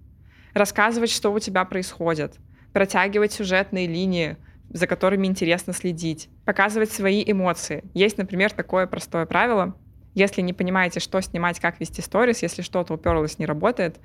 рассказывать, 0.53 1.11
что 1.11 1.31
у 1.31 1.39
тебя 1.39 1.65
происходит, 1.65 2.35
протягивать 2.73 3.33
сюжетные 3.33 3.87
линии, 3.87 4.37
за 4.73 4.87
которыми 4.87 5.27
интересно 5.27 5.73
следить, 5.73 6.29
показывать 6.45 6.91
свои 6.91 7.23
эмоции. 7.25 7.83
Есть, 7.93 8.17
например, 8.17 8.51
такое 8.51 8.87
простое 8.87 9.25
правило. 9.25 9.75
Если 10.13 10.41
не 10.41 10.53
понимаете, 10.53 10.99
что 10.99 11.21
снимать, 11.21 11.59
как 11.59 11.79
вести 11.79 12.01
сторис, 12.01 12.41
если 12.41 12.61
что-то 12.61 12.93
уперлось, 12.93 13.39
не 13.39 13.45
работает, 13.45 13.99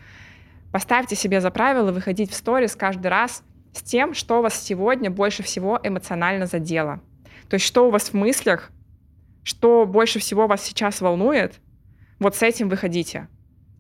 поставьте 0.73 1.17
себе 1.17 1.41
за 1.41 1.51
правило 1.51 1.93
выходить 1.93 2.31
в 2.31 2.35
сторис 2.35 2.77
каждый 2.77 3.09
раз 3.09 3.43
с 3.73 3.83
тем, 3.83 4.15
что 4.15 4.43
вас 4.43 4.61
сегодня 4.61 5.11
больше 5.11 5.43
всего 5.43 5.79
эмоционально 5.83 6.47
задело. 6.47 7.01
То 7.49 7.55
есть 7.55 7.67
что 7.67 7.89
у 7.89 7.91
вас 7.91 8.11
в 8.11 8.15
мыслях, 8.15 8.71
что 9.43 9.87
больше 9.87 10.19
всего 10.19 10.47
вас 10.47 10.63
сейчас 10.63 11.01
волнует, 11.01 11.61
вот 12.19 12.35
с 12.35 12.43
этим 12.43 12.69
выходите. 12.69 13.29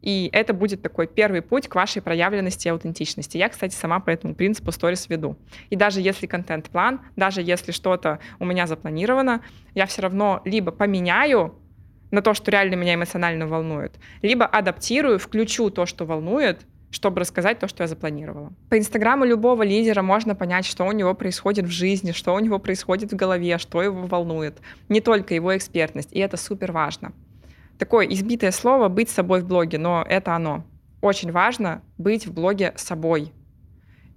И 0.06 0.30
это 0.32 0.54
будет 0.54 0.82
такой 0.82 1.08
первый 1.08 1.42
путь 1.42 1.66
к 1.66 1.74
вашей 1.74 2.00
проявленности 2.00 2.68
и 2.68 2.70
аутентичности. 2.70 3.38
Я, 3.38 3.48
кстати, 3.48 3.74
сама 3.74 3.98
по 3.98 4.10
этому 4.10 4.36
принципу 4.36 4.70
сторис 4.70 5.08
веду. 5.08 5.36
И 5.68 5.74
даже 5.74 6.00
если 6.00 6.26
контент-план, 6.26 7.00
даже 7.16 7.42
если 7.42 7.72
что-то 7.72 8.20
у 8.38 8.44
меня 8.44 8.68
запланировано, 8.68 9.42
я 9.74 9.84
все 9.86 10.02
равно 10.02 10.42
либо 10.44 10.70
поменяю 10.70 11.56
на 12.12 12.22
то, 12.22 12.34
что 12.34 12.52
реально 12.52 12.76
меня 12.76 12.94
эмоционально 12.94 13.48
волнует, 13.48 13.96
либо 14.22 14.46
адаптирую, 14.46 15.18
включу 15.18 15.70
то, 15.70 15.86
что 15.86 16.04
волнует, 16.04 16.60
чтобы 16.92 17.18
рассказать 17.18 17.58
то, 17.58 17.66
что 17.66 17.82
я 17.82 17.88
запланировала. 17.88 18.52
По 18.70 18.78
инстаграму 18.78 19.24
любого 19.24 19.64
лидера 19.64 20.02
можно 20.02 20.36
понять, 20.36 20.66
что 20.66 20.84
у 20.84 20.92
него 20.92 21.14
происходит 21.14 21.64
в 21.64 21.70
жизни, 21.70 22.12
что 22.12 22.32
у 22.32 22.38
него 22.38 22.60
происходит 22.60 23.10
в 23.10 23.16
голове, 23.16 23.58
что 23.58 23.82
его 23.82 24.06
волнует. 24.06 24.58
Не 24.88 25.00
только 25.00 25.34
его 25.34 25.56
экспертность, 25.56 26.12
и 26.12 26.20
это 26.20 26.36
супер 26.36 26.70
важно 26.70 27.12
такое 27.78 28.06
избитое 28.06 28.50
слово 28.50 28.88
«быть 28.88 29.10
собой 29.10 29.40
в 29.40 29.46
блоге», 29.46 29.78
но 29.78 30.04
это 30.08 30.34
оно. 30.34 30.64
Очень 31.00 31.32
важно 31.32 31.82
быть 31.98 32.26
в 32.26 32.32
блоге 32.32 32.72
собой. 32.76 33.32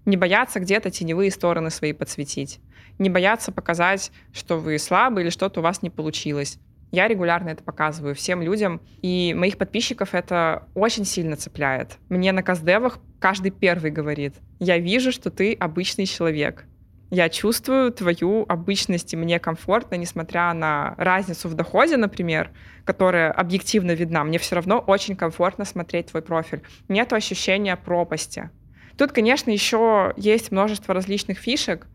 Не 0.05 0.17
бояться 0.17 0.59
где-то 0.59 0.89
теневые 0.89 1.29
стороны 1.31 1.69
свои 1.69 1.93
подсветить. 1.93 2.59
Не 2.97 3.09
бояться 3.09 3.51
показать, 3.51 4.11
что 4.33 4.57
вы 4.57 4.79
слабы 4.79 5.21
или 5.21 5.29
что-то 5.29 5.59
у 5.59 5.63
вас 5.63 5.81
не 5.81 5.89
получилось. 5.89 6.57
Я 6.91 7.07
регулярно 7.07 7.49
это 7.49 7.63
показываю 7.63 8.15
всем 8.15 8.41
людям, 8.41 8.81
и 9.01 9.35
моих 9.37 9.57
подписчиков 9.57 10.15
это 10.15 10.67
очень 10.73 11.05
сильно 11.05 11.35
цепляет. 11.35 11.97
Мне 12.09 12.31
на 12.31 12.41
каздевах 12.41 12.97
каждый 13.19 13.51
первый 13.51 13.91
говорит, 13.91 14.35
я 14.59 14.79
вижу, 14.79 15.11
что 15.11 15.29
ты 15.29 15.53
обычный 15.53 16.07
человек. 16.07 16.65
Я 17.11 17.29
чувствую 17.29 17.91
твою 17.91 18.45
обычность, 18.47 19.13
и 19.13 19.17
мне 19.17 19.39
комфортно, 19.39 19.95
несмотря 19.95 20.53
на 20.53 20.93
разницу 20.97 21.49
в 21.49 21.55
доходе, 21.55 21.97
например, 21.97 22.51
которая 22.85 23.31
объективно 23.31 23.91
видна. 23.91 24.23
Мне 24.23 24.37
все 24.37 24.55
равно 24.55 24.79
очень 24.79 25.15
комфортно 25.15 25.65
смотреть 25.65 26.07
твой 26.07 26.21
профиль. 26.21 26.61
Нет 26.87 27.11
ощущения 27.11 27.75
пропасти. 27.75 28.51
Тут, 28.95 29.11
конечно, 29.11 29.49
еще 29.49 30.13
есть 30.17 30.51
множество 30.51 30.93
различных 30.93 31.39
фишек, 31.39 31.87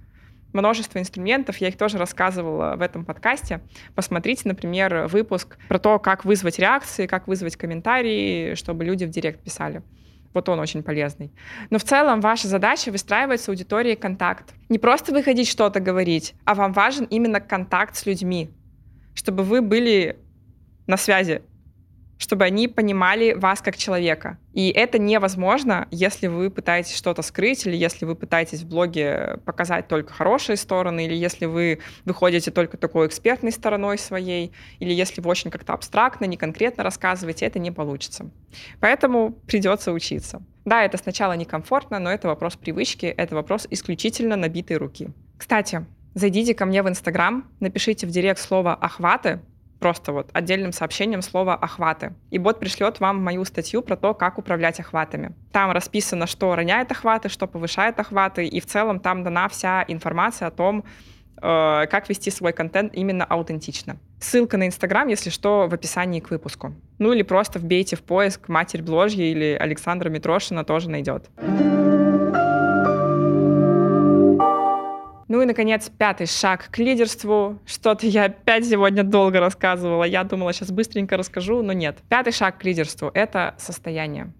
множество 0.52 0.98
инструментов, 0.98 1.58
я 1.58 1.68
их 1.68 1.76
тоже 1.76 1.98
рассказывала 1.98 2.74
в 2.76 2.80
этом 2.80 3.04
подкасте. 3.04 3.60
Посмотрите, 3.94 4.42
например, 4.46 5.06
выпуск 5.06 5.58
про 5.68 5.78
то, 5.78 5.98
как 5.98 6.24
вызвать 6.24 6.58
реакции, 6.58 7.06
как 7.06 7.28
вызвать 7.28 7.56
комментарии, 7.56 8.54
чтобы 8.54 8.84
люди 8.84 9.04
в 9.04 9.10
директ 9.10 9.40
писали. 9.40 9.82
Вот 10.34 10.48
он 10.48 10.58
очень 10.58 10.82
полезный. 10.82 11.32
Но 11.70 11.78
в 11.78 11.84
целом 11.84 12.20
ваша 12.20 12.48
задача 12.48 12.90
выстраивать 12.90 13.40
с 13.40 13.48
аудиторией 13.48 13.96
контакт. 13.96 14.52
Не 14.68 14.78
просто 14.78 15.12
выходить 15.12 15.48
что-то 15.48 15.80
говорить, 15.80 16.34
а 16.44 16.54
вам 16.54 16.72
важен 16.72 17.04
именно 17.04 17.40
контакт 17.40 17.96
с 17.96 18.04
людьми, 18.04 18.50
чтобы 19.14 19.44
вы 19.44 19.62
были 19.62 20.18
на 20.86 20.96
связи 20.96 21.42
чтобы 22.18 22.44
они 22.44 22.68
понимали 22.68 23.32
вас 23.32 23.60
как 23.60 23.76
человека. 23.76 24.38
И 24.52 24.70
это 24.70 24.98
невозможно, 24.98 25.88
если 25.90 26.28
вы 26.28 26.50
пытаетесь 26.50 26.96
что-то 26.96 27.22
скрыть, 27.22 27.66
или 27.66 27.76
если 27.76 28.04
вы 28.04 28.14
пытаетесь 28.14 28.62
в 28.62 28.68
блоге 28.68 29.38
показать 29.44 29.88
только 29.88 30.12
хорошие 30.12 30.56
стороны, 30.56 31.06
или 31.06 31.14
если 31.14 31.46
вы 31.46 31.80
выходите 32.04 32.50
только 32.50 32.76
такой 32.76 33.08
экспертной 33.08 33.52
стороной 33.52 33.98
своей, 33.98 34.52
или 34.78 34.92
если 34.92 35.20
вы 35.20 35.30
очень 35.30 35.50
как-то 35.50 35.72
абстрактно, 35.72 36.24
не 36.24 36.36
конкретно 36.36 36.84
рассказываете, 36.84 37.46
это 37.46 37.58
не 37.58 37.70
получится. 37.70 38.30
Поэтому 38.80 39.32
придется 39.46 39.92
учиться. 39.92 40.42
Да, 40.64 40.82
это 40.82 40.96
сначала 40.96 41.34
некомфортно, 41.34 41.98
но 41.98 42.10
это 42.10 42.28
вопрос 42.28 42.56
привычки, 42.56 43.06
это 43.06 43.34
вопрос 43.34 43.66
исключительно 43.70 44.36
набитой 44.36 44.76
руки. 44.78 45.10
Кстати, 45.36 45.84
зайдите 46.14 46.54
ко 46.54 46.64
мне 46.64 46.82
в 46.82 46.88
Инстаграм, 46.88 47.44
напишите 47.60 48.06
в 48.06 48.10
директ 48.10 48.40
слово 48.40 48.74
«охваты», 48.74 49.40
просто 49.84 50.12
вот 50.12 50.30
отдельным 50.32 50.72
сообщением 50.72 51.20
слово 51.20 51.54
«охваты». 51.54 52.14
И 52.30 52.38
бот 52.38 52.58
пришлет 52.58 53.00
вам 53.00 53.22
мою 53.22 53.44
статью 53.44 53.82
про 53.82 53.96
то, 53.96 54.14
как 54.14 54.38
управлять 54.38 54.80
охватами. 54.80 55.34
Там 55.52 55.72
расписано, 55.72 56.26
что 56.26 56.56
роняет 56.56 56.90
охваты, 56.90 57.28
что 57.28 57.46
повышает 57.46 58.00
охваты, 58.00 58.46
и 58.46 58.60
в 58.60 58.66
целом 58.66 58.98
там 58.98 59.22
дана 59.22 59.46
вся 59.46 59.84
информация 59.86 60.48
о 60.48 60.50
том, 60.50 60.84
э, 61.36 61.86
как 61.90 62.08
вести 62.08 62.30
свой 62.30 62.54
контент 62.54 62.94
именно 62.94 63.26
аутентично. 63.26 63.98
Ссылка 64.18 64.56
на 64.56 64.66
Инстаграм, 64.66 65.06
если 65.08 65.28
что, 65.28 65.68
в 65.68 65.74
описании 65.74 66.20
к 66.20 66.30
выпуску. 66.30 66.72
Ну 66.98 67.12
или 67.12 67.22
просто 67.22 67.58
вбейте 67.58 67.96
в 67.96 68.02
поиск 68.02 68.48
«Матерь 68.48 68.82
Бложья» 68.82 69.24
или 69.24 69.54
Александра 69.60 70.08
Митрошина 70.08 70.64
тоже 70.64 70.88
найдет. 70.88 71.28
Ну 75.34 75.42
и, 75.42 75.46
наконец, 75.46 75.90
пятый 75.90 76.28
шаг 76.28 76.68
к 76.70 76.78
лидерству. 76.78 77.58
Что-то 77.66 78.06
я 78.06 78.26
опять 78.26 78.64
сегодня 78.68 79.02
долго 79.02 79.40
рассказывала. 79.40 80.04
Я 80.04 80.22
думала, 80.22 80.52
сейчас 80.52 80.70
быстренько 80.70 81.16
расскажу, 81.16 81.60
но 81.60 81.72
нет. 81.72 81.98
Пятый 82.08 82.32
шаг 82.32 82.58
к 82.58 82.64
лидерству— 82.64 83.10
это 83.14 83.56
состояние. 83.58 84.32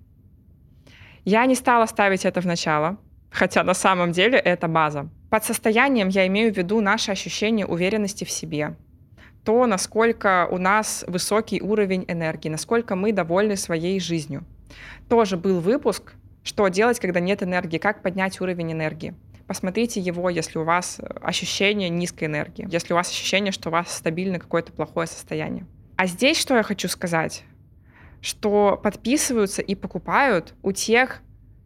Я 1.25 1.45
не 1.47 1.57
стала 1.57 1.87
ставить 1.87 2.25
это 2.25 2.41
в 2.41 2.47
начало, 2.47 2.97
хотя 3.29 3.65
на 3.65 3.75
самом 3.75 4.13
деле 4.13 4.39
это 4.39 4.69
база. 4.69 5.09
Под 5.31 5.43
состоянием 5.45 6.07
я 6.11 6.29
имею 6.29 6.55
в 6.55 6.57
виду 6.57 6.81
наше 6.81 7.11
ощущение 7.11 7.67
уверенности 7.67 8.23
в 8.23 8.31
себе, 8.31 8.77
то, 9.45 9.67
насколько 9.67 10.47
у 10.49 10.59
нас 10.59 11.05
высокий 11.09 11.61
уровень 11.61 12.05
энергии, 12.07 12.51
насколько 12.51 12.95
мы 12.95 13.11
довольны 13.11 13.57
своей 13.57 13.99
жизнью. 13.99 14.45
Тоже 15.09 15.37
был 15.37 15.59
выпуск 15.59 16.13
«Что 16.45 16.69
делать, 16.69 17.01
когда 17.01 17.19
нет 17.19 17.43
энергии? 17.43 17.79
Как 17.79 18.01
поднять 18.01 18.41
уровень 18.41 18.71
энергии?» 18.71 19.13
Посмотрите 19.47 20.01
его, 20.01 20.31
если 20.31 20.59
у 20.59 20.65
вас 20.65 20.99
э, 20.99 21.05
ощущение 21.23 21.89
низкой 21.89 22.25
энергии, 22.25 22.67
если 22.71 22.93
у 22.93 22.97
вас 22.97 23.11
ощущение, 23.11 23.53
что 23.53 23.69
у 23.69 23.73
вас 23.73 23.95
стабильно 23.95 24.39
какое-то 24.39 24.73
плохое 24.73 25.07
состояние. 25.07 25.67
А 25.97 26.07
здесь 26.07 26.39
что 26.39 26.57
я 26.57 26.63
хочу 26.63 26.89
сказать? 26.89 27.45
Что 28.21 28.81
подписываются 28.83 29.63
и 29.63 29.75
покупают 29.75 30.55
у 30.63 30.73
тех, 30.73 31.21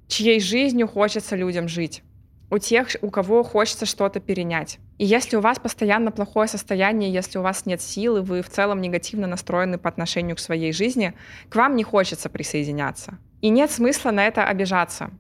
чьей 0.09 0.41
жизнью 0.41 0.89
хочется 0.89 1.37
людям 1.37 1.69
жить. 1.69 2.03
у 2.51 2.59
тех, 2.59 2.89
у 3.03 3.11
кого 3.11 3.43
хочется 3.43 3.85
что-то 3.85 4.21
перенять. 4.21 4.79
И 4.97 5.05
если 5.05 5.37
у 5.37 5.41
вас 5.41 5.59
постоянно 5.59 6.11
плохое 6.11 6.49
состояние, 6.49 7.13
если 7.13 7.39
у 7.39 7.43
вас 7.43 7.67
нет 7.67 7.83
силы, 7.83 8.23
вы 8.23 8.41
в 8.41 8.49
целом 8.49 8.81
негативно 8.81 9.27
настроены 9.27 9.77
по 9.77 9.89
отношению 9.91 10.35
к 10.35 10.41
своей 10.41 10.73
жизни, 10.73 11.13
к 11.51 11.57
вам 11.57 11.77
не 11.77 11.85
хочется 11.85 12.31
присоединяться. 12.31 13.19
И 13.43 13.51
нет 13.51 13.71
смысла 13.71 14.13
на 14.13 14.27
это 14.27 14.45
обижаться. 14.45 15.11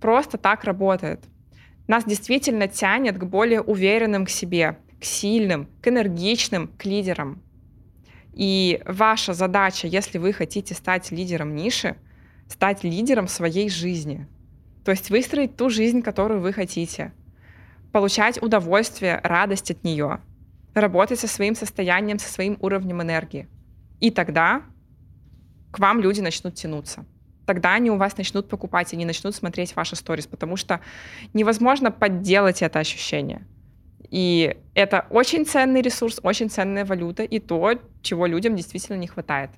Просто 0.00 0.38
так 0.38 0.62
работает. 0.64 1.24
Нас 1.88 2.04
действительно 2.04 2.68
тянет 2.68 3.18
к 3.18 3.24
более 3.24 3.62
уверенным 3.62 4.26
к 4.26 4.30
себе, 4.30 4.78
к 5.00 5.04
сильным, 5.04 5.68
к 5.80 5.88
энергичным, 5.88 6.68
к 6.68 6.84
лидерам. 6.84 7.42
И 8.34 8.82
ваша 8.84 9.32
задача, 9.32 9.88
если 9.88 10.18
вы 10.18 10.34
хотите 10.34 10.74
стать 10.74 11.10
лидером 11.10 11.56
ниши, 11.56 11.96
стать 12.46 12.84
лидером 12.84 13.26
своей 13.26 13.70
жизни. 13.70 14.28
То 14.84 14.90
есть 14.90 15.08
выстроить 15.08 15.56
ту 15.56 15.70
жизнь, 15.70 16.02
которую 16.02 16.40
вы 16.40 16.52
хотите. 16.52 17.12
Получать 17.90 18.40
удовольствие, 18.40 19.18
радость 19.24 19.70
от 19.70 19.82
нее. 19.82 20.20
Работать 20.74 21.18
со 21.18 21.26
своим 21.26 21.54
состоянием, 21.54 22.18
со 22.18 22.30
своим 22.30 22.58
уровнем 22.60 23.00
энергии. 23.00 23.48
И 23.98 24.10
тогда 24.10 24.62
к 25.72 25.78
вам 25.78 26.00
люди 26.00 26.20
начнут 26.20 26.54
тянуться. 26.54 27.06
Тогда 27.48 27.72
они 27.72 27.90
у 27.90 27.96
вас 27.96 28.14
начнут 28.18 28.46
покупать, 28.46 28.92
они 28.92 29.06
начнут 29.06 29.34
смотреть 29.34 29.74
ваши 29.74 29.96
сторис, 29.96 30.26
потому 30.26 30.58
что 30.58 30.80
невозможно 31.32 31.90
подделать 31.90 32.60
это 32.60 32.78
ощущение. 32.78 33.46
И 34.10 34.54
это 34.74 35.06
очень 35.08 35.46
ценный 35.46 35.80
ресурс, 35.80 36.20
очень 36.22 36.50
ценная 36.50 36.84
валюта 36.84 37.22
и 37.22 37.38
то, 37.38 37.72
чего 38.02 38.26
людям 38.26 38.54
действительно 38.54 38.98
не 38.98 39.06
хватает. 39.06 39.50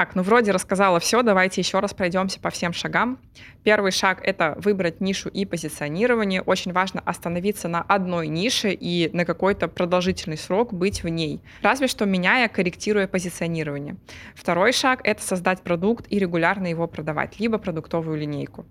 Так, 0.00 0.14
ну 0.14 0.22
вроде 0.22 0.50
рассказала 0.52 0.98
все, 0.98 1.20
давайте 1.20 1.60
еще 1.60 1.78
раз 1.78 1.92
пройдемся 1.92 2.40
по 2.40 2.48
всем 2.48 2.72
шагам. 2.72 3.18
Первый 3.64 3.92
шаг— 3.92 4.22
это 4.24 4.56
выбрать 4.56 5.02
нишу 5.02 5.28
и 5.28 5.44
позиционирование. 5.44 6.40
Очень 6.40 6.72
важно 6.72 7.02
остановиться 7.04 7.68
на 7.68 7.82
одной 7.82 8.28
нише 8.28 8.72
и 8.72 9.10
на 9.12 9.26
какой-то 9.26 9.68
продолжительный 9.68 10.38
срок 10.38 10.72
быть 10.72 11.02
в 11.04 11.08
ней. 11.08 11.42
Разве 11.60 11.86
что 11.86 12.06
меняя, 12.06 12.48
корректируя 12.48 13.08
позиционирование. 13.08 13.96
Второй 14.34 14.72
шаг— 14.72 15.02
это 15.04 15.22
создать 15.22 15.60
продукт 15.60 16.06
и 16.08 16.18
регулярно 16.18 16.66
его 16.66 16.86
продавать, 16.86 17.38
либо 17.38 17.58
продуктовую 17.58 18.16
линейку. 18.16 18.64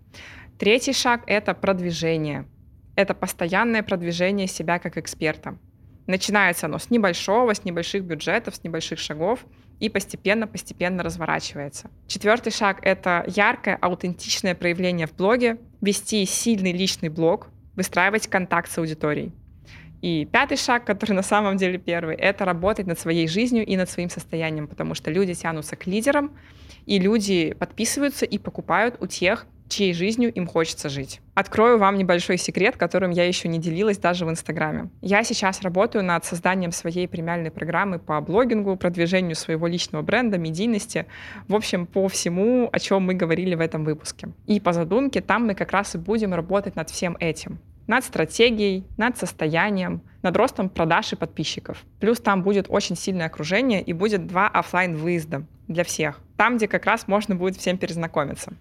Третий 0.57 0.93
шаг— 0.93 1.21
это 1.27 1.53
продвижение. 1.53 2.47
Это 2.95 3.13
постоянное 3.13 3.83
продвижение 3.83 4.47
себя 4.47 4.79
как 4.79 4.97
эксперта. 4.97 5.59
Начинается 6.07 6.65
оно 6.65 6.79
с 6.79 6.89
небольшого, 6.89 7.53
с 7.53 7.65
небольших 7.65 8.03
бюджетов, 8.03 8.55
с 8.55 8.63
небольших 8.63 8.97
шагов 8.97 9.45
и 9.79 9.89
постепенно-постепенно 9.89 11.03
разворачивается. 11.03 11.89
Четвертый 12.07 12.51
шаг— 12.51 12.79
это 12.81 13.23
яркое, 13.27 13.77
аутентичное 13.81 14.55
проявление 14.55 15.07
в 15.07 15.15
блоге, 15.15 15.57
вести 15.81 16.25
сильный 16.25 16.71
личный 16.71 17.09
блог, 17.09 17.47
выстраивать 17.75 18.27
контакт 18.27 18.69
с 18.69 18.77
аудиторией. 18.77 19.31
И 20.01 20.25
пятый 20.25 20.57
шаг, 20.57 20.85
который 20.85 21.13
на 21.13 21.23
самом 21.23 21.57
деле 21.57 21.77
первый, 21.77 22.15
это 22.15 22.45
работать 22.45 22.87
над 22.87 22.99
своей 22.99 23.27
жизнью 23.27 23.65
и 23.65 23.75
над 23.75 23.89
своим 23.89 24.09
состоянием, 24.09 24.67
потому 24.67 24.95
что 24.95 25.11
люди 25.11 25.33
тянутся 25.33 25.75
к 25.75 25.87
лидерам, 25.87 26.31
и 26.85 26.99
люди 26.99 27.53
подписываются 27.53 28.25
и 28.25 28.37
покупают 28.37 28.95
у 29.01 29.07
тех, 29.07 29.45
чьей 29.69 29.93
жизнью 29.93 30.33
им 30.33 30.47
хочется 30.47 30.89
жить. 30.89 31.21
Открою 31.35 31.77
вам 31.77 31.97
небольшой 31.97 32.37
секрет, 32.37 32.75
которым 32.75 33.11
я 33.11 33.25
еще 33.25 33.47
не 33.47 33.59
делилась 33.59 33.97
даже 33.97 34.25
в 34.25 34.29
Инстаграме. 34.29 34.89
Я 35.01 35.23
сейчас 35.23 35.61
работаю 35.61 36.03
над 36.03 36.25
созданием 36.25 36.71
своей 36.71 37.07
премиальной 37.07 37.51
программы 37.51 37.99
по 37.99 38.19
блогингу, 38.19 38.75
продвижению 38.75 39.35
своего 39.35 39.67
личного 39.67 40.01
бренда, 40.01 40.37
медийности, 40.37 41.05
в 41.47 41.55
общем, 41.55 41.85
по 41.85 42.07
всему, 42.09 42.69
о 42.71 42.79
чем 42.79 43.03
мы 43.03 43.13
говорили 43.13 43.55
в 43.55 43.61
этом 43.61 43.85
выпуске. 43.85 44.29
И 44.47 44.59
по 44.59 44.73
задумке 44.73 45.21
там 45.21 45.47
мы 45.47 45.55
как 45.55 45.71
раз 45.71 45.95
и 45.95 45.97
будем 45.97 46.33
работать 46.33 46.75
над 46.75 46.89
всем 46.89 47.15
этим 47.19 47.59
над 47.89 48.03
стратегией, 48.03 48.85
над 48.97 49.17
состоянием, 49.17 50.03
над 50.21 50.37
ростом 50.37 50.69
продаж 50.69 51.11
и 51.13 51.15
подписчиков. 51.15 51.83
Плюс 51.99 52.19
там 52.19 52.43
будет 52.43 52.67
очень 52.69 52.95
сильное 52.95 53.25
окружение 53.25 53.81
и 53.81 53.93
будет 53.93 54.27
два 54.27 54.47
офлайн 54.47 54.95
выезда 54.95 55.43
для 55.67 55.83
всех. 55.83 56.19
Там, 56.37 56.57
где 56.57 56.67
как 56.67 56.85
раз 56.85 57.07
можно 57.07 57.35
будет 57.35 57.57
всем 57.57 57.79
перезнакомиться 57.79 58.53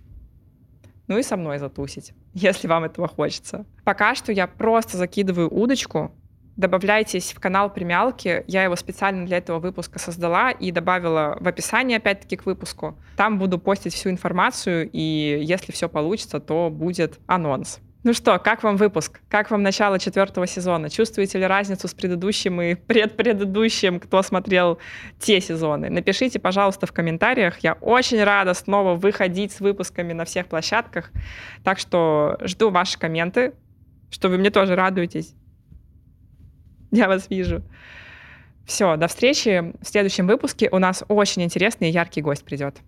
ну 1.09 1.19
и 1.19 1.23
со 1.23 1.37
мной 1.37 1.59
затусить, 1.59 2.13
если 2.35 2.69
вам 2.69 2.85
этого 2.85 3.09
хочется. 3.09 3.67
Пока 3.85 4.15
что 4.15 4.31
я 4.31 4.47
просто 4.47 4.97
закидываю 4.97 5.53
удочку, 5.53 6.13
добавляйтесь 6.57 7.33
в 7.33 7.41
канал 7.41 7.73
премиалки. 7.73 8.45
Я 8.47 8.65
его 8.65 8.77
специально 8.77 9.25
для 9.25 9.39
этого 9.39 9.59
выпуска 9.61 9.99
создала 9.99 10.51
и 10.51 10.71
добавила 10.71 11.39
в 11.41 11.49
описание, 11.49 11.99
опять-таки, 11.99 12.37
к 12.37 12.47
выпуску. 12.47 12.99
Там 13.17 13.39
буду 13.39 13.59
постить 13.59 13.95
всю 13.95 14.11
информацию, 14.11 14.91
и 14.93 15.41
если 15.43 15.73
все 15.73 15.89
получится, 15.89 16.41
то 16.41 16.69
будет 16.71 17.19
анонс. 17.27 17.81
Ну 18.09 18.15
что, 18.15 18.39
как 18.39 18.63
вам 18.63 18.79
выпуск? 18.79 19.21
Как 19.29 19.51
вам 19.51 19.63
начало 19.63 19.99
четвертого 19.99 20.47
сезона? 20.47 20.89
Чувствуете 20.89 21.41
ли 21.41 21.45
разницу 21.45 21.89
с 21.89 21.93
предыдущим 21.93 22.59
и 22.63 22.75
предпредыдущим, 22.75 24.01
кто 24.01 24.23
смотрел 24.23 24.79
те 25.19 25.43
сезоны? 25.43 25.91
Напишите, 25.91 26.39
пожалуйста, 26.39 26.87
в 26.87 26.93
комментариях. 26.93 27.59
Я 27.59 27.75
очень 27.83 28.25
рада 28.25 28.55
снова 28.55 28.95
выходить 28.95 29.53
с 29.53 29.61
выпусками 29.61 30.15
на 30.15 30.25
всех 30.25 30.47
площадках. 30.47 31.11
Так 31.65 31.79
что 31.79 32.39
жду 32.41 32.71
ваши 32.71 32.99
комменты, 32.99 33.53
что 34.09 34.31
вы 34.31 34.39
мне 34.39 34.49
тоже 34.49 34.75
радуетесь. 34.75 35.35
Я 36.91 37.09
вас 37.09 37.29
вижу. 37.29 37.63
Все, 38.65 38.97
до 38.97 39.09
встречи 39.09 39.75
в 39.83 39.87
следующем 39.87 40.27
выпуске. 40.27 40.71
У 40.73 40.79
нас 40.79 41.05
очень 41.09 41.43
интересный 41.43 41.91
и 41.91 41.93
яркий 41.93 42.23
гость 42.23 42.47
придет. 42.47 42.79